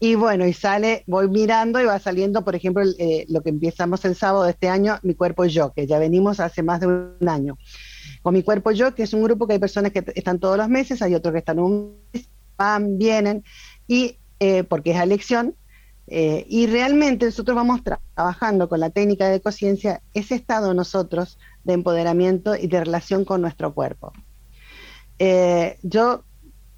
Y 0.00 0.14
bueno, 0.14 0.46
y 0.46 0.52
sale, 0.52 1.04
voy 1.06 1.28
mirando 1.28 1.80
y 1.80 1.84
va 1.84 1.98
saliendo, 1.98 2.42
por 2.44 2.56
ejemplo, 2.56 2.82
eh, 2.98 3.26
lo 3.28 3.42
que 3.42 3.50
empezamos 3.50 4.04
el 4.04 4.16
sábado 4.16 4.44
de 4.44 4.50
este 4.50 4.68
año, 4.68 4.98
Mi 5.02 5.14
Cuerpo 5.14 5.44
Yo, 5.44 5.72
que 5.72 5.86
ya 5.86 5.98
venimos 5.98 6.40
hace 6.40 6.62
más 6.62 6.80
de 6.80 6.86
un 6.86 7.28
año 7.28 7.58
con 8.22 8.34
mi 8.34 8.42
cuerpo 8.42 8.70
yo, 8.70 8.94
que 8.94 9.02
es 9.02 9.14
un 9.14 9.22
grupo 9.22 9.46
que 9.46 9.54
hay 9.54 9.58
personas 9.58 9.92
que 9.92 10.04
están 10.14 10.38
todos 10.38 10.56
los 10.56 10.68
meses, 10.68 11.02
hay 11.02 11.14
otros 11.14 11.32
que 11.32 11.38
están 11.38 11.58
un 11.58 11.96
mes, 12.12 12.28
van, 12.56 12.98
vienen, 12.98 13.44
y 13.86 14.18
eh, 14.38 14.64
porque 14.64 14.92
es 14.92 15.00
elección, 15.00 15.54
eh, 16.06 16.44
y 16.48 16.66
realmente 16.66 17.26
nosotros 17.26 17.54
vamos 17.54 17.82
trabajando 17.82 18.68
con 18.68 18.80
la 18.80 18.90
técnica 18.90 19.28
de 19.28 19.40
conciencia 19.40 20.02
ese 20.12 20.34
estado 20.34 20.74
nosotros 20.74 21.38
de 21.62 21.74
empoderamiento 21.74 22.56
y 22.56 22.66
de 22.66 22.84
relación 22.84 23.24
con 23.24 23.40
nuestro 23.40 23.72
cuerpo. 23.74 24.12
Eh, 25.18 25.78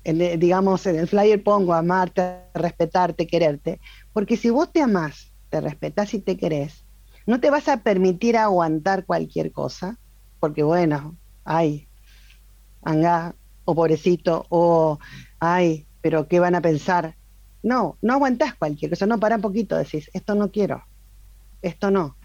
yo, 0.05 0.39
digamos, 0.39 0.87
en 0.87 0.97
el 0.97 1.09
flyer 1.09 1.43
pongo 1.43 1.75
amarte, 1.75 2.41
respetarte, 2.55 3.27
quererte, 3.27 3.81
porque 4.13 4.37
si 4.37 4.51
vos 4.51 4.73
te 4.73 4.83
amás, 4.83 5.33
te 5.49 5.61
respetas 5.61 6.15
y 6.15 6.21
te 6.21 6.37
querés, 6.37 6.85
no 7.27 7.41
te 7.41 7.51
vas 7.51 7.69
a 7.69 7.83
permitir 7.83 8.37
aguantar 8.37 9.05
cualquier 9.05 9.53
cosa, 9.53 9.99
porque 10.41 10.63
bueno, 10.63 11.17
ay, 11.45 11.89
anga, 12.83 13.35
o 13.65 13.75
pobrecito, 13.75 14.47
o 14.49 14.99
ay, 15.39 15.87
pero 16.01 16.27
¿qué 16.27 16.41
van 16.41 16.55
a 16.55 16.61
pensar? 16.61 17.17
No, 17.63 17.97
no 18.03 18.15
aguantás 18.15 18.55
cualquier 18.57 18.91
cosa, 18.91 19.07
no, 19.07 19.21
para 19.21 19.37
un 19.37 19.43
poquito, 19.43 19.77
decís, 19.77 20.11
esto 20.13 20.35
no 20.35 20.51
quiero, 20.51 20.85
esto 21.63 21.91
no. 21.91 22.17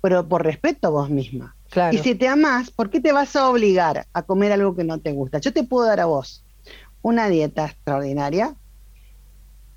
Pero 0.00 0.28
por 0.28 0.44
respeto 0.44 0.88
a 0.88 0.90
vos 0.90 1.10
misma. 1.10 1.56
Y 1.90 1.98
si 1.98 2.14
te 2.14 2.28
amás, 2.28 2.70
¿por 2.70 2.90
qué 2.90 3.00
te 3.00 3.12
vas 3.12 3.34
a 3.34 3.48
obligar 3.48 4.06
a 4.12 4.22
comer 4.22 4.52
algo 4.52 4.76
que 4.76 4.84
no 4.84 5.00
te 5.00 5.12
gusta? 5.12 5.38
Yo 5.38 5.52
te 5.52 5.64
puedo 5.64 5.86
dar 5.86 6.00
a 6.00 6.04
vos 6.06 6.44
una 7.02 7.28
dieta 7.28 7.66
extraordinaria 7.66 8.56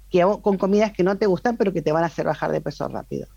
que 0.09 0.21
con 0.41 0.57
comidas 0.57 0.93
que 0.93 1.03
no 1.03 1.17
te 1.17 1.25
gustan, 1.25 1.57
pero 1.57 1.73
que 1.73 1.81
te 1.81 1.91
van 1.91 2.03
a 2.03 2.07
hacer 2.07 2.25
bajar 2.25 2.51
de 2.51 2.61
peso 2.61 2.87
rápido. 2.87 3.27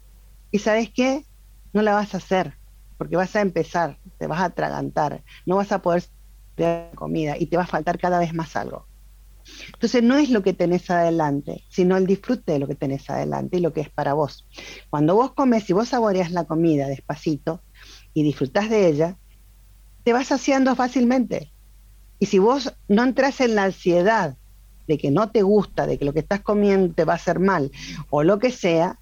¿Y 0.51 0.59
sabes 0.59 0.91
qué? 0.95 1.25
No 1.73 1.83
la 1.83 1.95
vas 1.95 2.15
a 2.15 2.19
hacer 2.19 2.59
porque 2.99 3.17
vas 3.17 3.35
a 3.37 3.41
empezar, 3.41 3.99
te 4.19 4.27
vas 4.27 4.41
a 4.41 4.47
atragantar, 4.47 5.25
no 5.47 5.57
vas 5.57 5.73
a 5.73 5.81
poder 5.81 6.05
tener 6.57 6.95
comida 6.95 7.37
y 7.39 7.47
te 7.47 7.57
va 7.57 7.63
a 7.63 7.67
faltar 7.67 7.99
cada 7.99 8.19
vez 8.19 8.35
más 8.35 8.57
algo. 8.57 8.89
Entonces 9.73 10.03
no 10.03 10.19
es 10.19 10.31
lo 10.31 10.43
que 10.43 10.53
tenés 10.53 10.91
adelante, 10.91 11.65
sino 11.71 11.97
el 11.97 12.07
disfrute 12.07 12.53
de 12.53 12.59
lo 12.59 12.67
que 12.67 12.75
tenés 12.75 13.09
adelante 13.09 13.57
y 13.57 13.61
lo 13.61 13.73
que 13.73 13.81
es 13.81 13.91
para 13.91 14.13
vos. 14.13 14.47
Cuando 14.91 15.15
vos 15.15 15.33
comes 15.33 15.71
y 15.71 15.73
vos 15.73 15.89
saboreas 15.89 16.33
la 16.33 16.45
comida 16.45 16.89
despacito 16.89 17.63
y 18.13 18.25
disfrutás 18.25 18.69
de 18.69 18.89
ella, 18.89 19.17
te 20.03 20.13
vas 20.13 20.33
haciendo 20.33 20.75
fácilmente. 20.75 21.53
Y 22.19 22.27
si 22.27 22.39
vos 22.39 22.75
no 22.89 23.05
entras 23.05 23.41
en 23.41 23.55
la 23.55 23.65
ansiedad 23.65 24.37
de 24.87 24.99
que 24.99 25.11
no 25.11 25.31
te 25.31 25.43
gusta, 25.43 25.87
de 25.87 25.99
que 25.99 26.05
lo 26.05 26.13
que 26.13 26.21
estás 26.21 26.41
comiendo 26.41 26.95
te 26.95 27.05
va 27.05 27.13
a 27.13 27.17
hacer 27.17 27.39
mal 27.39 27.71
o 28.11 28.23
lo 28.23 28.39
que 28.39 28.51
sea, 28.51 28.99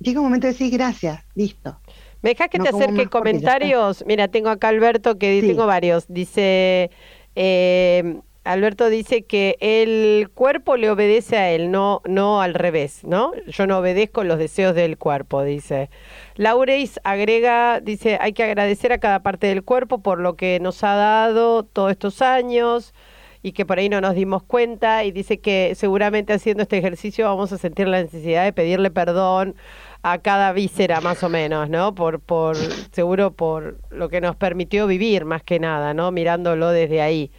llega 0.00 0.20
un 0.20 0.26
momento 0.26 0.46
de 0.46 0.52
decir 0.54 0.72
gracias, 0.72 1.22
listo. 1.34 1.78
¿Me 2.22 2.30
dejas 2.30 2.48
que 2.48 2.58
te 2.58 2.68
acerque 2.68 3.06
comentarios? 3.06 4.04
Mira, 4.06 4.28
tengo 4.28 4.48
acá 4.48 4.68
Alberto 4.68 5.18
que 5.18 5.40
tengo 5.42 5.66
varios. 5.66 6.06
Dice, 6.08 6.90
eh, 7.36 8.20
Alberto 8.46 8.88
dice 8.88 9.24
que 9.24 9.56
el 9.60 10.30
cuerpo 10.30 10.76
le 10.76 10.88
obedece 10.88 11.36
a 11.36 11.50
él, 11.50 11.72
no, 11.72 12.00
no 12.06 12.40
al 12.40 12.54
revés, 12.54 13.02
¿no? 13.02 13.32
Yo 13.48 13.66
no 13.66 13.78
obedezco 13.78 14.22
los 14.22 14.38
deseos 14.38 14.74
del 14.74 14.98
cuerpo, 14.98 15.42
dice. 15.42 15.90
Laureis 16.36 17.00
agrega, 17.02 17.80
dice, 17.80 18.18
hay 18.20 18.32
que 18.32 18.44
agradecer 18.44 18.92
a 18.92 18.98
cada 18.98 19.20
parte 19.24 19.48
del 19.48 19.64
cuerpo 19.64 19.98
por 19.98 20.20
lo 20.20 20.36
que 20.36 20.60
nos 20.60 20.84
ha 20.84 20.94
dado 20.94 21.64
todos 21.64 21.90
estos 21.90 22.22
años 22.22 22.94
y 23.42 23.52
que 23.52 23.66
por 23.66 23.78
ahí 23.78 23.88
no 23.88 24.00
nos 24.00 24.14
dimos 24.14 24.44
cuenta 24.44 25.04
y 25.04 25.10
dice 25.10 25.38
que 25.38 25.74
seguramente 25.74 26.32
haciendo 26.32 26.62
este 26.62 26.78
ejercicio 26.78 27.26
vamos 27.26 27.52
a 27.52 27.58
sentir 27.58 27.88
la 27.88 28.00
necesidad 28.00 28.44
de 28.44 28.52
pedirle 28.52 28.90
perdón 28.92 29.56
a 30.02 30.18
cada 30.18 30.52
víscera 30.52 31.00
más 31.00 31.24
o 31.24 31.28
menos, 31.28 31.68
¿no? 31.68 31.96
Por, 31.96 32.20
por, 32.20 32.56
seguro 32.92 33.32
por 33.32 33.78
lo 33.90 34.08
que 34.08 34.20
nos 34.20 34.36
permitió 34.36 34.86
vivir 34.86 35.24
más 35.24 35.42
que 35.42 35.58
nada, 35.58 35.94
¿no? 35.94 36.12
Mirándolo 36.12 36.70
desde 36.70 37.02
ahí. 37.02 37.32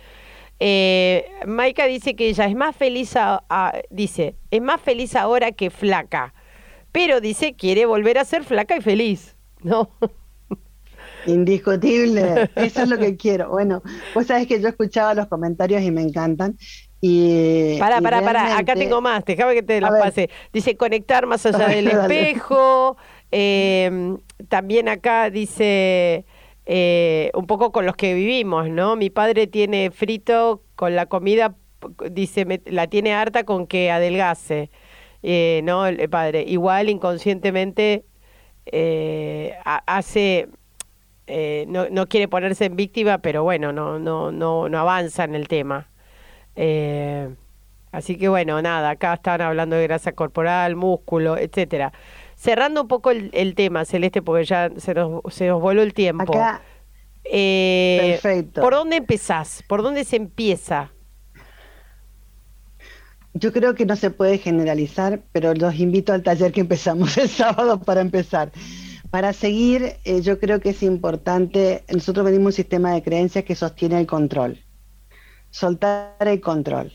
Eh, 0.59 1.29
Maika 1.45 1.85
dice 1.85 2.15
que 2.15 2.29
ella 2.29 2.45
es 2.45 2.55
más 2.55 2.75
feliz, 2.75 3.13
dice, 3.89 4.35
es 4.49 4.61
más 4.61 4.81
feliz 4.81 5.15
ahora 5.15 5.51
que 5.51 5.69
flaca, 5.69 6.33
pero 6.91 7.21
dice 7.21 7.55
quiere 7.55 7.85
volver 7.85 8.17
a 8.17 8.25
ser 8.25 8.43
flaca 8.43 8.75
y 8.75 8.81
feliz, 8.81 9.35
¿no? 9.61 9.91
Indiscutible, 11.27 12.49
eso 12.55 12.83
es 12.83 12.89
lo 12.89 12.97
que 12.97 13.17
quiero. 13.17 13.49
Bueno, 13.49 13.83
vos 14.15 14.25
sabés 14.25 14.47
que 14.47 14.61
yo 14.61 14.69
escuchaba 14.69 15.13
los 15.13 15.27
comentarios 15.27 15.81
y 15.83 15.91
me 15.91 16.01
encantan. 16.01 16.57
Y, 16.99 17.77
pará, 17.77 18.01
pará, 18.01 18.21
pará, 18.21 18.57
acá 18.57 18.73
tengo 18.73 19.01
más, 19.01 19.23
déjame 19.23 19.53
que 19.53 19.63
te 19.63 19.79
la 19.79 19.89
pase. 19.89 20.29
Dice 20.51 20.75
conectar 20.75 21.27
más 21.27 21.45
allá 21.45 21.67
del 21.67 21.87
espejo. 21.87 22.97
Em, 23.29 24.17
también 24.47 24.89
acá 24.89 25.29
dice 25.29 26.25
eh, 26.67 27.31
un 27.33 27.47
poco 27.47 27.71
con 27.71 27.85
los 27.85 27.95
que 27.95 28.13
vivimos, 28.13 28.69
¿no? 28.69 28.95
Mi 28.95 29.09
padre 29.09 29.47
tiene 29.47 29.89
frito 29.91 30.63
con 30.75 30.95
la 30.95 31.05
comida, 31.07 31.55
dice, 32.11 32.61
la 32.65 32.87
tiene 32.87 33.13
harta 33.13 33.45
con 33.45 33.67
que 33.67 33.89
adelgase, 33.91 34.69
eh, 35.23 35.61
¿no? 35.63 35.87
El 35.87 36.09
padre. 36.09 36.43
Igual 36.47 36.89
inconscientemente 36.89 38.05
eh, 38.65 39.55
hace. 39.65 40.49
no, 41.67 41.89
no 41.89 42.07
quiere 42.07 42.27
ponerse 42.27 42.65
en 42.65 42.75
víctima, 42.75 43.19
pero 43.19 43.43
bueno, 43.43 43.71
no, 43.71 43.99
no, 43.99 44.31
no, 44.31 44.69
no 44.69 44.79
avanza 44.79 45.23
en 45.23 45.35
el 45.35 45.47
tema. 45.47 45.87
Eh, 46.57 47.29
así 47.91 48.17
que 48.17 48.27
bueno, 48.27 48.61
nada, 48.61 48.89
acá 48.89 49.13
están 49.13 49.41
hablando 49.41 49.75
de 49.75 49.83
grasa 49.83 50.11
corporal, 50.13 50.75
músculo, 50.75 51.37
etcétera. 51.37 51.93
Cerrando 52.37 52.83
un 52.83 52.87
poco 52.87 53.11
el, 53.11 53.55
tema, 53.55 53.83
Celeste, 53.83 54.21
porque 54.21 54.45
ya 54.45 54.69
se 54.77 54.93
nos, 54.93 55.21
se 55.33 55.47
nos 55.47 55.59
voló 55.59 55.81
el 55.81 55.93
tiempo. 55.93 56.33
Eh, 57.23 58.19
perfecto. 58.21 58.61
¿Por 58.61 58.73
dónde 58.73 58.97
empezás? 58.97 59.63
¿Por 59.67 59.81
dónde 59.81 60.05
se 60.05 60.15
empieza? 60.15 60.91
Yo 63.33 63.51
creo 63.51 63.75
que 63.75 63.85
no 63.85 63.95
se 63.95 64.11
puede 64.11 64.37
generalizar, 64.37 65.21
pero 65.31 65.53
los 65.53 65.75
invito 65.75 66.13
al 66.13 66.23
taller 66.23 66.51
que 66.51 66.61
empezamos 66.61 67.17
el 67.17 67.27
sábado 67.27 67.81
para 67.81 68.01
empezar. 68.01 68.51
Para 69.09 69.33
seguir, 69.33 69.97
eh, 70.05 70.21
yo 70.21 70.39
creo 70.39 70.59
que 70.59 70.69
es 70.69 70.83
importante, 70.83 71.83
nosotros 71.91 72.25
venimos 72.25 72.45
un 72.45 72.53
sistema 72.53 72.93
de 72.93 73.03
creencias 73.03 73.43
que 73.43 73.55
sostiene 73.55 73.99
el 73.99 74.05
control 74.05 74.59
soltar 75.49 76.15
el 76.19 76.41
control. 76.41 76.91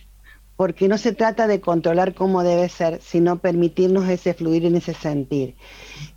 Porque 0.62 0.86
no 0.86 0.96
se 0.96 1.12
trata 1.12 1.48
de 1.48 1.60
controlar 1.60 2.14
cómo 2.14 2.44
debe 2.44 2.68
ser, 2.68 3.00
sino 3.02 3.40
permitirnos 3.40 4.08
ese 4.08 4.32
fluir 4.32 4.64
en 4.64 4.76
ese 4.76 4.94
sentir. 4.94 5.56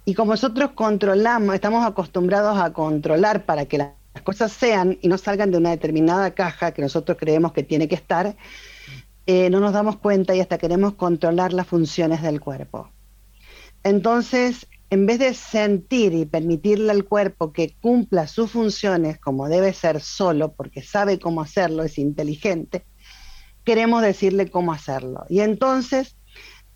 Y 0.06 0.14
como 0.14 0.34
nosotros 0.34 0.70
controlamos, 0.76 1.56
estamos 1.56 1.84
acostumbrados 1.84 2.56
a 2.60 2.72
controlar 2.72 3.46
para 3.46 3.66
que 3.66 3.80
las 3.80 4.22
cosas 4.24 4.52
sean 4.52 5.00
y 5.02 5.08
no 5.08 5.18
salgan 5.18 5.50
de 5.50 5.58
una 5.58 5.72
determinada 5.72 6.30
caja 6.36 6.74
que 6.74 6.84
nosotros 6.84 7.18
creemos 7.20 7.54
que 7.54 7.64
tiene 7.64 7.88
que 7.88 7.96
estar, 7.96 8.36
eh, 9.26 9.50
no 9.50 9.60
nos 9.60 9.74
damos 9.74 9.98
cuenta 9.98 10.36
y 10.36 10.42
hasta 10.42 10.60
queremos 10.60 10.94
controlar 10.94 11.52
las 11.52 11.66
funciones 11.66 12.22
del 12.22 12.40
cuerpo. 12.40 12.92
Entonces, 13.82 14.68
en 14.92 15.08
vez 15.08 15.18
de 15.18 15.34
sentir 15.34 16.14
y 16.14 16.28
permitirle 16.28 16.92
al 16.92 17.06
cuerpo 17.06 17.52
que 17.52 17.76
cumpla 17.82 18.28
sus 18.28 18.52
funciones 18.52 19.18
como 19.18 19.50
debe 19.50 19.74
ser 19.74 20.02
solo, 20.02 20.54
porque 20.54 20.84
sabe 20.84 21.18
cómo 21.18 21.42
hacerlo, 21.42 21.82
es 21.82 21.98
inteligente, 21.98 22.86
queremos 23.66 24.02
decirle 24.02 24.50
cómo 24.50 24.72
hacerlo. 24.72 25.26
Y 25.28 25.42
entonces, 25.42 26.16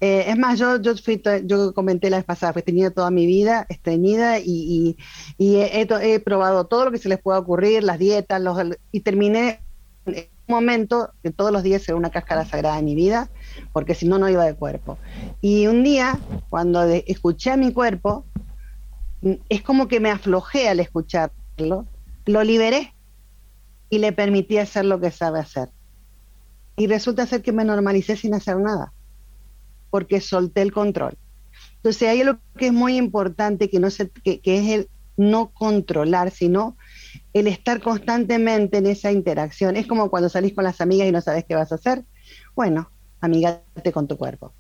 eh, 0.02 0.26
es 0.28 0.38
más, 0.38 0.60
yo, 0.60 0.82
yo, 0.82 0.96
fui, 0.98 1.22
yo 1.46 1.74
comenté 1.74 2.10
la 2.10 2.18
vez 2.18 2.26
pasada, 2.26 2.52
fui 2.52 2.62
estreñida 2.62 2.90
toda 2.90 3.12
mi 3.12 3.26
vida, 3.26 3.66
estreñida, 3.70 4.40
y, 4.40 4.98
y, 5.38 5.56
he, 5.56 5.82
he, 5.82 6.20
probado 6.20 6.66
todo 6.66 6.86
lo 6.86 6.92
que 6.92 6.98
se 6.98 7.10
les 7.10 7.22
pueda 7.22 7.40
ocurrir, 7.40 7.84
las 7.84 8.00
dietas, 8.00 8.42
los, 8.42 8.58
y 8.92 9.02
terminé 9.02 9.62
en 10.06 10.28
un 10.48 10.56
momento 10.56 11.12
que 11.22 11.32
todos 11.32 11.52
los 11.52 11.64
días 11.64 11.88
era 11.88 11.96
una 11.96 12.10
cáscara 12.10 12.46
sagrada 12.46 12.78
de 12.78 12.84
mi 12.84 12.96
vida, 12.96 13.30
porque 13.72 13.94
si 13.94 14.08
no, 14.08 14.18
no 14.18 14.28
iba 14.28 14.46
de 14.46 14.56
cuerpo. 14.56 14.98
Y 15.42 15.68
un 15.68 15.84
día, 15.84 16.18
cuando 16.50 16.84
escuché 16.84 17.52
a 17.52 17.58
mi 17.58 17.72
cuerpo, 17.72 18.26
mm, 19.22 19.34
es 19.50 19.62
como 19.62 19.88
que 19.88 20.00
me 20.00 20.10
aflojé 20.10 20.70
al 20.70 20.80
escucharlo, 20.80 21.86
lo 22.26 22.44
liberé 22.44 22.96
y 23.90 24.00
le 24.00 24.12
permití 24.12 24.58
hacer 24.58 24.86
lo 24.86 25.00
que 25.00 25.12
sabe 25.12 25.40
hacer 25.40 25.70
y 26.80 26.88
resulta 26.88 27.26
ser 27.26 27.42
que 27.42 27.52
me 27.52 27.66
normalicé 27.66 28.16
sin 28.16 28.34
hacer 28.34 28.58
nada, 28.58 28.94
porque 29.90 30.22
solté 30.22 30.62
el 30.62 30.72
control. 30.72 31.18
Entonces 31.76 32.08
hay 32.08 32.22
algo 32.22 32.40
que 32.58 32.68
es 32.68 32.74
muy 32.74 32.96
importante, 32.96 33.70
que, 33.70 33.80
no 33.82 33.90
se, 33.90 34.10
que, 34.10 34.40
es 34.44 34.70
el 34.70 34.90
no 35.18 35.52
controlar, 35.52 36.32
sino 36.32 36.78
el 37.34 37.48
estar 37.48 37.82
constantemente 37.82 38.78
en 38.78 38.88
esa 38.88 39.12
interacción. 39.12 39.76
Es 39.76 39.88
como 39.88 40.10
cuando 40.10 40.30
salís 40.30 40.54
con 40.54 40.64
las 40.64 40.80
amigas 40.80 41.10
y 41.10 41.12
no 41.12 41.20
sabes 41.20 41.44
qué 41.44 41.54
vas 41.54 41.74
a 41.74 41.76
hacer. 41.76 42.06
Bueno, 42.56 42.90
amigate 43.20 43.92
con 43.92 44.08
tu 44.08 44.16
cuerpo. 44.16 44.54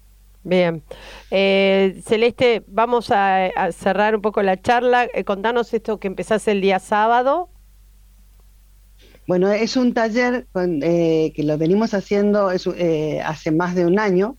Bien. 0.43 0.83
Eh, 1.31 2.01
Celeste, 2.05 2.63
vamos 2.67 3.11
a, 3.11 3.49
cerrar 3.71 4.13
un 4.13 4.21
poco 4.21 4.41
la 4.41 4.61
charla. 4.61 5.07
Eh, 5.13 5.23
contanos 5.23 5.73
esto 5.73 6.01
que 6.01 6.07
empezás 6.07 6.49
el 6.49 6.59
día 6.59 6.79
sábado. 6.79 7.49
Bueno, 9.29 9.51
es 9.51 9.77
un 9.77 9.93
taller 9.93 10.47
eh, 10.55 11.31
que 11.35 11.43
lo 11.43 11.55
venimos 11.59 11.93
haciendo 11.93 12.51
eh, 12.51 13.21
hace 13.23 13.51
más 13.51 13.75
de 13.75 13.85
un 13.85 13.99
año, 13.99 14.37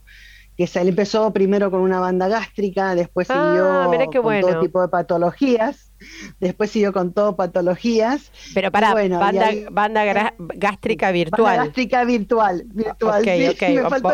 que 0.56 0.66
se 0.66 0.80
empezó 0.80 1.32
primero 1.32 1.70
con 1.70 1.82
una 1.82 2.00
banda 2.00 2.26
gástrica, 2.26 2.96
después 2.96 3.28
ah, 3.30 3.86
siguió 3.88 4.20
con 4.20 4.40
todo 4.40 4.60
tipo 4.60 4.82
de 4.82 4.88
patologías, 4.88 5.92
después 6.40 6.72
siguió 6.72 6.92
con 6.92 7.12
todo 7.12 7.36
patologías. 7.36 8.32
Pero 8.52 8.72
para, 8.72 8.92
banda, 9.70 10.34
gástrica 10.56 11.12
virtual. 11.12 11.44
Banda 11.44 11.64
gástrica 11.66 12.02
virtual, 12.02 12.64
virtual. 12.66 13.22
sí, 13.22 13.66
me 13.68 13.88
faltó 13.88 14.10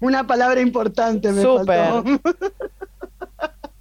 una 0.00 0.28
palabra 0.28 0.60
importante, 0.60 1.32
me 1.32 1.42
faltó. 1.42 2.04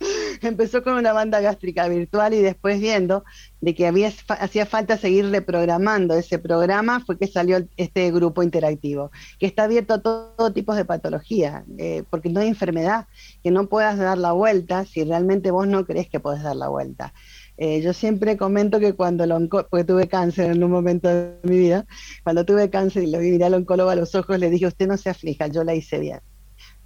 empezó 0.41 0.83
con 0.83 0.93
una 0.93 1.13
banda 1.13 1.41
gástrica 1.41 1.87
virtual 1.87 2.33
y 2.33 2.41
después 2.41 2.79
viendo 2.79 3.23
de 3.61 3.75
que 3.75 3.87
había, 3.87 4.11
hacía 4.27 4.65
falta 4.65 4.97
seguir 4.97 5.29
reprogramando 5.29 6.13
ese 6.15 6.39
programa, 6.39 7.01
fue 7.05 7.17
que 7.17 7.27
salió 7.27 7.67
este 7.77 8.11
grupo 8.11 8.43
interactivo, 8.43 9.11
que 9.39 9.45
está 9.45 9.63
abierto 9.63 9.95
a 9.95 10.01
todo, 10.01 10.53
tipo 10.53 10.73
de 10.73 10.85
patología, 10.85 11.65
eh, 11.77 12.03
porque 12.09 12.29
no 12.29 12.39
hay 12.39 12.47
enfermedad 12.47 13.07
que 13.43 13.51
no 13.51 13.67
puedas 13.67 13.97
dar 13.97 14.17
la 14.17 14.31
vuelta 14.31 14.85
si 14.85 15.03
realmente 15.03 15.51
vos 15.51 15.67
no 15.67 15.85
crees 15.85 16.09
que 16.09 16.19
podés 16.19 16.43
dar 16.43 16.55
la 16.55 16.69
vuelta. 16.69 17.13
Eh, 17.57 17.81
yo 17.81 17.93
siempre 17.93 18.37
comento 18.37 18.79
que 18.79 18.93
cuando 18.93 19.25
lo 19.25 19.37
porque 19.49 19.83
tuve 19.83 20.07
cáncer 20.07 20.51
en 20.51 20.63
un 20.63 20.71
momento 20.71 21.09
de 21.09 21.35
mi 21.43 21.57
vida, 21.57 21.85
cuando 22.23 22.45
tuve 22.45 22.69
cáncer 22.69 23.03
y 23.03 23.11
lo 23.11 23.19
vi 23.19 23.41
al 23.43 23.53
oncólogo 23.53 23.89
a 23.89 23.95
los 23.95 24.15
ojos, 24.15 24.39
le 24.39 24.49
dije, 24.49 24.67
usted 24.67 24.87
no 24.87 24.95
se 24.97 25.09
aflija, 25.09 25.47
yo 25.47 25.65
la 25.65 25.75
hice 25.75 25.99
bien 25.99 26.21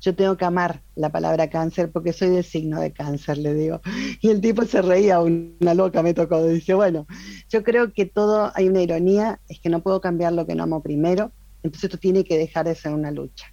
yo 0.04 0.14
tengo 0.14 0.36
que 0.36 0.44
amar 0.44 0.82
la 0.96 1.10
palabra 1.10 1.50
cáncer 1.50 1.90
porque 1.90 2.12
soy 2.12 2.30
del 2.30 2.44
signo 2.44 2.82
de 2.82 2.92
cáncer, 2.92 3.38
le 3.38 3.54
digo. 3.54 3.80
Y 4.20 4.30
el 4.30 4.42
tipo 4.42 4.66
se 4.66 4.82
reía, 4.82 5.22
una 5.22 5.74
loca 5.74 6.04
me 6.04 6.14
tocó, 6.14 6.46
dice, 6.46 6.74
bueno, 6.74 7.08
yo 7.50 7.64
creo 7.64 7.94
que 7.94 8.06
todo 8.06 8.52
hay 8.54 8.68
una 8.68 8.82
ironía, 8.82 9.40
es 9.48 9.62
que 9.62 9.70
no 9.70 9.82
puedo 9.82 10.02
cambiar 10.02 10.34
lo 10.34 10.46
que 10.46 10.56
no 10.56 10.64
amo 10.64 10.84
primero, 10.84 11.32
entonces 11.64 11.86
esto 11.86 11.98
tiene 11.98 12.26
que 12.26 12.38
dejar 12.38 12.66
de 12.66 12.76
ser 12.76 12.94
una 12.94 13.12
lucha. 13.12 13.46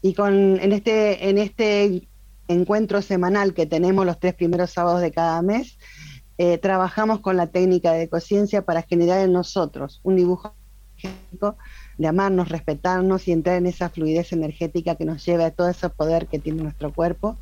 Y 0.00 0.14
con, 0.14 0.60
en, 0.60 0.72
este, 0.72 1.28
en 1.28 1.38
este 1.38 2.08
encuentro 2.46 3.02
semanal 3.02 3.52
que 3.52 3.66
tenemos 3.66 4.06
los 4.06 4.20
tres 4.20 4.34
primeros 4.34 4.70
sábados 4.70 5.00
de 5.00 5.10
cada 5.10 5.42
mes, 5.42 5.76
eh, 6.38 6.58
trabajamos 6.58 7.18
con 7.18 7.36
la 7.36 7.48
técnica 7.48 7.92
de 7.92 8.02
ecociencia 8.02 8.62
para 8.62 8.82
generar 8.82 9.24
en 9.24 9.32
nosotros 9.32 10.00
un 10.04 10.14
dibujo 10.14 10.54
de 11.98 12.08
amarnos, 12.08 12.48
respetarnos 12.48 13.26
y 13.28 13.32
entrar 13.32 13.56
en 13.56 13.66
esa 13.66 13.88
fluidez 13.88 14.32
energética 14.32 14.96
que 14.96 15.04
nos 15.04 15.24
lleva 15.24 15.46
a 15.46 15.50
todo 15.50 15.68
ese 15.68 15.88
poder 15.88 16.26
que 16.26 16.38
tiene 16.38 16.62
nuestro 16.62 16.92
cuerpo, 16.92 17.36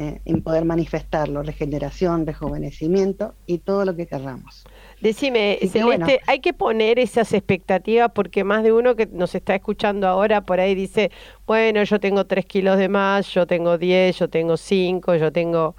eh, 0.00 0.20
en 0.24 0.42
poder 0.42 0.64
manifestarlo, 0.64 1.42
regeneración, 1.42 2.24
rejuvenecimiento 2.24 3.34
y 3.46 3.58
todo 3.58 3.84
lo 3.84 3.96
que 3.96 4.06
querramos. 4.06 4.64
Decime, 5.00 5.58
Celeste, 5.68 6.20
hay 6.28 6.38
que 6.38 6.52
poner 6.52 7.00
esas 7.00 7.32
expectativas 7.32 8.12
porque 8.14 8.44
más 8.44 8.62
de 8.62 8.72
uno 8.72 8.94
que 8.94 9.06
nos 9.06 9.34
está 9.34 9.56
escuchando 9.56 10.06
ahora 10.06 10.42
por 10.42 10.60
ahí 10.60 10.76
dice, 10.76 11.10
bueno, 11.48 11.82
yo 11.82 11.98
tengo 11.98 12.26
tres 12.26 12.46
kilos 12.46 12.78
de 12.78 12.88
más, 12.88 13.26
yo 13.34 13.46
tengo 13.48 13.76
diez, 13.76 14.16
yo 14.20 14.28
tengo 14.28 14.56
cinco, 14.56 15.16
yo 15.16 15.32
tengo... 15.32 15.74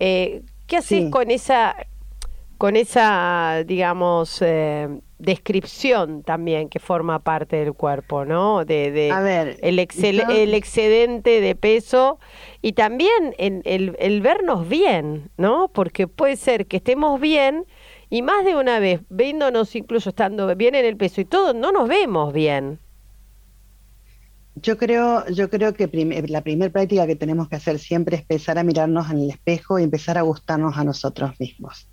Eh, 0.00 0.42
¿Qué 0.66 0.78
haces 0.78 1.10
con 1.10 1.30
esa, 1.30 1.76
con 2.60 2.76
esa, 2.76 3.64
digamos, 3.66 4.42
eh, 4.42 4.86
descripción 5.18 6.22
también 6.22 6.68
que 6.68 6.78
forma 6.78 7.20
parte 7.20 7.56
del 7.56 7.72
cuerpo, 7.72 8.26
¿no? 8.26 8.66
De, 8.66 8.90
de 8.90 9.08
el, 9.62 9.78
el 9.78 10.52
excedente 10.52 11.40
de 11.40 11.54
peso 11.54 12.18
y 12.60 12.74
también 12.74 13.34
el, 13.38 13.96
el, 13.98 14.20
vernos 14.20 14.68
bien, 14.68 15.30
¿no? 15.38 15.68
Porque 15.68 16.06
puede 16.06 16.36
ser 16.36 16.66
que 16.66 16.76
estemos 16.76 17.18
bien 17.18 17.64
y 18.10 18.20
más 18.20 18.44
de 18.44 18.54
una 18.54 18.78
vez, 18.78 19.00
viéndonos 19.08 19.74
incluso 19.74 20.10
estando 20.10 20.54
bien 20.54 20.74
en 20.74 20.84
el 20.84 20.98
peso 20.98 21.22
y 21.22 21.24
todo, 21.24 21.54
no 21.54 21.72
nos 21.72 21.88
vemos 21.88 22.34
bien. 22.34 22.78
Yo 24.56 24.76
creo, 24.76 25.26
yo 25.28 25.48
creo 25.48 25.72
que 25.72 25.88
la 26.28 26.42
primera 26.42 26.70
práctica 26.70 27.06
que 27.06 27.16
tenemos 27.16 27.48
que 27.48 27.56
hacer 27.56 27.78
siempre 27.78 28.16
es 28.16 28.20
empezar 28.20 28.58
a 28.58 28.64
mirarnos 28.64 29.10
en 29.10 29.20
el 29.20 29.30
espejo 29.30 29.78
y 29.78 29.84
empezar 29.84 30.18
a 30.18 30.22
gustarnos 30.22 30.76
a 30.76 30.84
nosotros 30.84 31.32
mismos. 31.40 31.88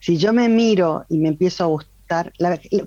Si 0.00 0.16
yo 0.16 0.32
me 0.32 0.48
miro 0.48 1.04
y 1.08 1.18
me 1.18 1.28
empiezo 1.28 1.64
a 1.64 1.66
gustar, 1.68 2.32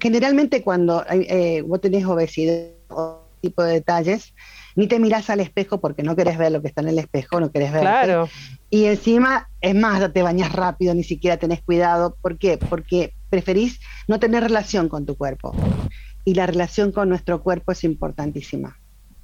generalmente 0.01 0.63
cuando 0.63 1.05
eh, 1.09 1.61
vos 1.61 1.81
tenés 1.81 2.05
obesidad 2.05 2.67
o 2.89 3.23
tipo 3.41 3.63
de 3.63 3.73
detalles, 3.73 4.33
ni 4.75 4.87
te 4.87 4.99
mirás 4.99 5.29
al 5.29 5.39
espejo 5.39 5.79
porque 5.79 6.03
no 6.03 6.15
querés 6.15 6.37
ver 6.37 6.51
lo 6.51 6.61
que 6.61 6.67
está 6.67 6.81
en 6.81 6.89
el 6.89 6.99
espejo, 6.99 7.39
no 7.39 7.51
querés 7.51 7.71
ver. 7.71 7.81
Claro. 7.81 8.29
Y 8.69 8.85
encima, 8.85 9.49
es 9.61 9.75
más, 9.75 10.11
te 10.13 10.21
bañas 10.21 10.51
rápido, 10.51 10.93
ni 10.93 11.03
siquiera 11.03 11.37
tenés 11.37 11.61
cuidado. 11.61 12.17
¿Por 12.21 12.37
qué? 12.37 12.57
Porque 12.57 13.13
preferís 13.29 13.79
no 14.07 14.19
tener 14.19 14.43
relación 14.43 14.89
con 14.89 15.05
tu 15.05 15.15
cuerpo. 15.15 15.55
Y 16.25 16.35
la 16.35 16.45
relación 16.45 16.91
con 16.91 17.09
nuestro 17.09 17.41
cuerpo 17.41 17.71
es 17.71 17.83
importantísima, 17.83 18.79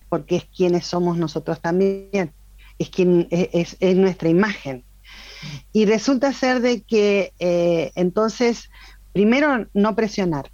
porque 0.10 0.38
es 0.38 0.45
quienes 0.45 0.86
somos 0.86 1.17
nosotros 1.17 1.62
también, 1.62 2.34
es, 2.80 2.89
quien, 2.89 3.28
es, 3.30 3.78
es 3.80 3.95
nuestra 3.95 4.30
imagen. 4.30 4.85
Y 5.71 5.86
resulta 5.86 6.34
ser 6.34 6.62
de 6.62 6.81
que 6.84 7.34
eh, 7.39 7.91
entonces 7.95 8.69
Primero, 9.15 9.65
no 9.73 9.95
presionar. 9.95 10.51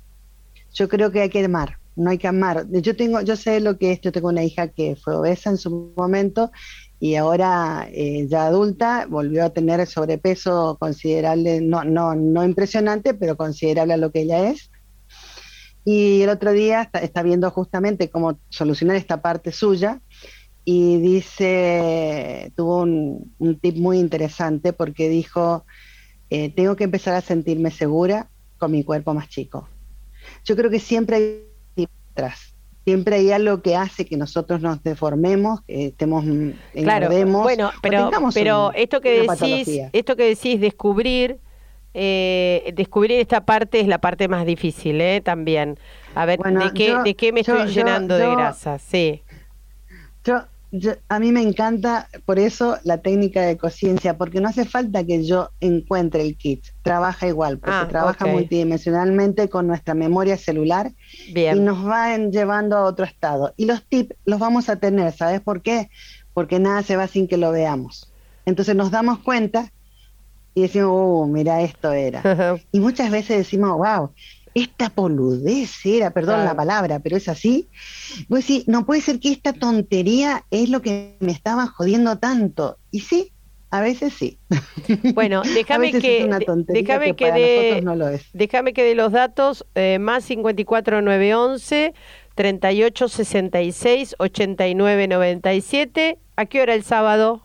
Yo 0.71 0.87
creo 0.87 1.11
que 1.11 1.21
hay 1.21 1.29
que 1.31 1.43
amar, 1.43 1.79
no 1.95 2.11
hay 2.11 2.19
que 2.19 2.27
amar. 2.27 2.67
Yo 2.69 2.95
tengo, 2.95 3.19
yo 3.21 3.35
sé 3.35 3.59
lo 3.59 3.79
que 3.79 3.93
es, 3.93 4.01
yo 4.01 4.11
tengo 4.11 4.27
una 4.27 4.43
hija 4.43 4.67
que 4.67 4.95
fue 4.95 5.15
obesa 5.15 5.49
en 5.49 5.57
su 5.57 5.91
momento 5.97 6.51
y 6.99 7.15
ahora 7.15 7.87
eh, 7.91 8.27
ya 8.29 8.45
adulta 8.45 9.07
volvió 9.09 9.45
a 9.45 9.49
tener 9.49 9.87
sobrepeso 9.87 10.77
considerable, 10.79 11.59
no, 11.59 11.83
no, 11.83 12.13
no 12.13 12.43
impresionante, 12.43 13.15
pero 13.15 13.35
considerable 13.35 13.95
a 13.95 13.97
lo 13.97 14.11
que 14.11 14.21
ella 14.21 14.51
es. 14.51 14.69
Y 15.83 16.21
el 16.21 16.29
otro 16.29 16.51
día 16.51 16.87
está, 17.01 17.23
viendo 17.23 17.49
justamente 17.49 18.11
cómo 18.11 18.37
solucionar 18.49 18.95
esta 18.95 19.23
parte 19.23 19.51
suya 19.51 20.03
y 20.63 20.97
dice, 20.99 22.51
tuvo 22.55 22.83
un, 22.83 23.59
tip 23.61 23.77
muy 23.77 23.97
interesante 23.99 24.73
porque 24.73 25.09
dijo, 25.09 25.65
eh, 26.29 26.49
tengo 26.49 26.75
que 26.75 26.83
empezar 26.83 27.15
a 27.15 27.21
sentirme 27.21 27.71
segura 27.71 28.29
con 28.57 28.71
mi 28.71 28.83
cuerpo 28.83 29.13
más 29.13 29.27
chico. 29.27 29.67
Yo 30.45 30.55
creo 30.55 30.69
que 30.69 30.79
siempre 30.79 31.15
hay 31.77 31.87
atrás. 32.11 32.53
Siempre 32.83 33.15
hay 33.17 33.31
algo 33.31 33.61
que 33.61 33.75
hace 33.75 34.05
que 34.05 34.17
nosotros 34.17 34.61
nos 34.61 34.81
deformemos, 34.81 35.61
que 35.61 35.87
estemos 35.87 36.25
claro, 36.73 37.09
bueno, 37.27 37.71
pero, 37.81 38.09
pero 38.33 38.71
esto 38.73 39.01
que 39.01 39.27
decís, 39.27 39.81
esto 39.93 40.15
que 40.15 40.23
decís, 40.23 40.59
descubrir, 40.59 41.39
eh, 41.93 42.73
descubrir 42.75 43.19
esta 43.19 43.45
parte 43.45 43.81
es 43.81 43.87
la 43.87 43.99
parte 43.99 44.27
más 44.27 44.47
difícil, 44.47 44.99
¿eh? 44.99 45.21
También. 45.21 45.77
A 46.15 46.25
ver, 46.25 46.39
¿de, 46.39 46.71
qué, 46.73 46.97
¿de 47.03 47.15
qué 47.15 47.31
me 47.31 47.41
estoy 47.41 47.67
llenando 47.67 48.17
de 48.17 48.31
grasa? 48.31 48.79
Sí. 48.79 49.21
Yo 50.23 50.45
a 51.09 51.19
mí 51.19 51.31
me 51.31 51.41
encanta 51.41 52.07
por 52.25 52.39
eso 52.39 52.77
la 52.83 52.99
técnica 52.99 53.41
de 53.41 53.57
conciencia, 53.57 54.17
porque 54.17 54.39
no 54.39 54.47
hace 54.47 54.63
falta 54.63 55.03
que 55.03 55.25
yo 55.25 55.49
encuentre 55.59 56.21
el 56.21 56.37
kit, 56.37 56.63
trabaja 56.81 57.27
igual, 57.27 57.59
porque 57.59 57.75
ah, 57.75 57.87
trabaja 57.89 58.25
multidimensionalmente 58.25 59.49
con 59.49 59.67
nuestra 59.67 59.93
memoria 59.93 60.37
celular 60.37 60.93
y 61.27 61.59
nos 61.59 61.85
va 61.85 62.15
llevando 62.17 62.77
a 62.77 62.85
otro 62.85 63.03
estado. 63.03 63.53
Y 63.57 63.65
los 63.65 63.83
tips 63.83 64.15
los 64.25 64.39
vamos 64.39 64.69
a 64.69 64.77
tener, 64.77 65.11
¿sabes 65.11 65.41
por 65.41 65.61
qué? 65.61 65.89
Porque 66.33 66.59
nada 66.59 66.83
se 66.83 66.95
va 66.95 67.07
sin 67.07 67.27
que 67.27 67.37
lo 67.37 67.51
veamos. 67.51 68.09
Entonces 68.45 68.75
nos 68.75 68.91
damos 68.91 69.19
cuenta 69.19 69.71
y 70.53 70.61
decimos, 70.61 70.91
uh, 70.93 71.25
mira, 71.27 71.61
esto 71.61 71.91
era. 71.91 72.57
y 72.71 72.79
muchas 72.79 73.11
veces 73.11 73.39
decimos, 73.39 73.77
wow, 73.77 74.11
esta 74.53 74.89
poludez 74.89 75.85
era, 75.85 76.11
perdón 76.11 76.43
la 76.45 76.55
palabra, 76.55 76.99
pero 76.99 77.17
es 77.17 77.27
así. 77.29 77.69
Pues 78.27 78.45
sí, 78.45 78.63
no 78.67 78.85
puede 78.85 79.01
ser 79.01 79.19
que 79.19 79.31
esta 79.31 79.53
tontería 79.53 80.45
es 80.51 80.69
lo 80.69 80.81
que 80.81 81.15
me 81.19 81.31
estaba 81.31 81.65
jodiendo 81.67 82.17
tanto. 82.17 82.77
Y 82.91 82.99
sí, 83.01 83.31
a 83.69 83.81
veces 83.81 84.13
sí. 84.13 84.39
Bueno, 85.13 85.43
déjame 85.43 85.91
que, 85.93 86.29
déjame 86.67 87.15
que, 87.15 87.31
de, 87.31 87.81
no 87.81 87.95
déjame 88.33 88.73
que 88.73 88.83
de 88.83 88.95
los 88.95 89.13
datos 89.13 89.65
eh, 89.75 89.99
más 89.99 90.25
54911 90.25 91.93
3866 92.35 94.15
8997. 94.17 96.19
¿A 96.35 96.45
qué 96.45 96.61
hora 96.61 96.73
el 96.73 96.83
sábado? 96.83 97.41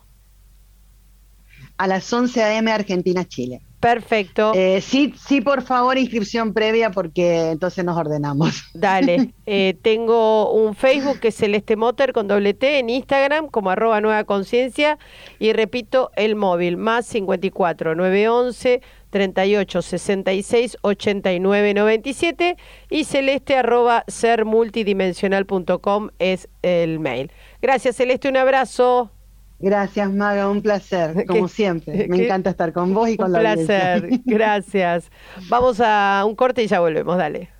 A 1.77 1.87
las 1.87 2.13
11 2.13 2.43
a.m. 2.43 2.73
Argentina, 2.73 3.25
Chile. 3.25 3.66
Perfecto. 3.87 4.53
Eh, 4.55 4.81
sí, 4.81 5.15
sí, 5.17 5.41
por 5.41 5.63
favor, 5.63 5.97
inscripción 5.97 6.53
previa 6.53 6.91
porque 6.91 7.53
entonces 7.53 7.85
nos 7.85 7.97
ordenamos. 7.97 8.65
Dale. 8.75 9.33
Eh, 9.49 9.79
tengo 9.81 10.51
un 10.51 10.75
Facebook 10.75 11.21
que 11.21 11.29
es 11.29 11.37
Celeste 11.37 11.77
Motor 11.77 12.13
con 12.13 12.27
doble 12.27 12.53
T, 12.53 12.81
en 12.81 12.91
Instagram 12.91 13.47
como 13.47 13.71
arroba 13.71 14.01
nueva 14.01 14.25
conciencia 14.25 14.99
y 15.39 15.53
repito 15.53 16.11
el 16.17 16.35
móvil 16.35 16.77
más 16.77 17.07
54 17.07 17.95
911 17.95 18.81
38 19.11 19.83
66 19.83 20.79
89 20.83 21.75
97 21.75 22.57
y 22.91 23.05
celeste 23.05 23.57
arroba 23.57 24.03
sermultidimensional.com 24.09 26.09
es 26.19 26.49
el 26.63 26.99
mail. 26.99 27.31
Gracias 27.63 27.95
Celeste, 27.95 28.29
un 28.29 28.39
abrazo. 28.39 29.13
Gracias, 29.59 30.13
Maga, 30.13 30.51
un 30.51 30.63
placer, 30.63 31.25
como 31.27 31.49
siempre. 31.49 32.07
Me 32.09 32.19
encanta 32.19 32.51
estar 32.51 32.73
con 32.73 32.93
vos 32.95 33.09
y 33.09 33.17
con 33.17 33.33
la 33.33 33.39
Un 33.39 33.45
placer, 33.45 34.11
gracias. 34.25 35.11
Vamos 35.49 35.81
a 35.81 36.25
un 36.27 36.37
corte 36.37 36.63
y 36.63 36.67
ya 36.67 36.81
volvemos, 36.81 37.17
dale. 37.17 37.56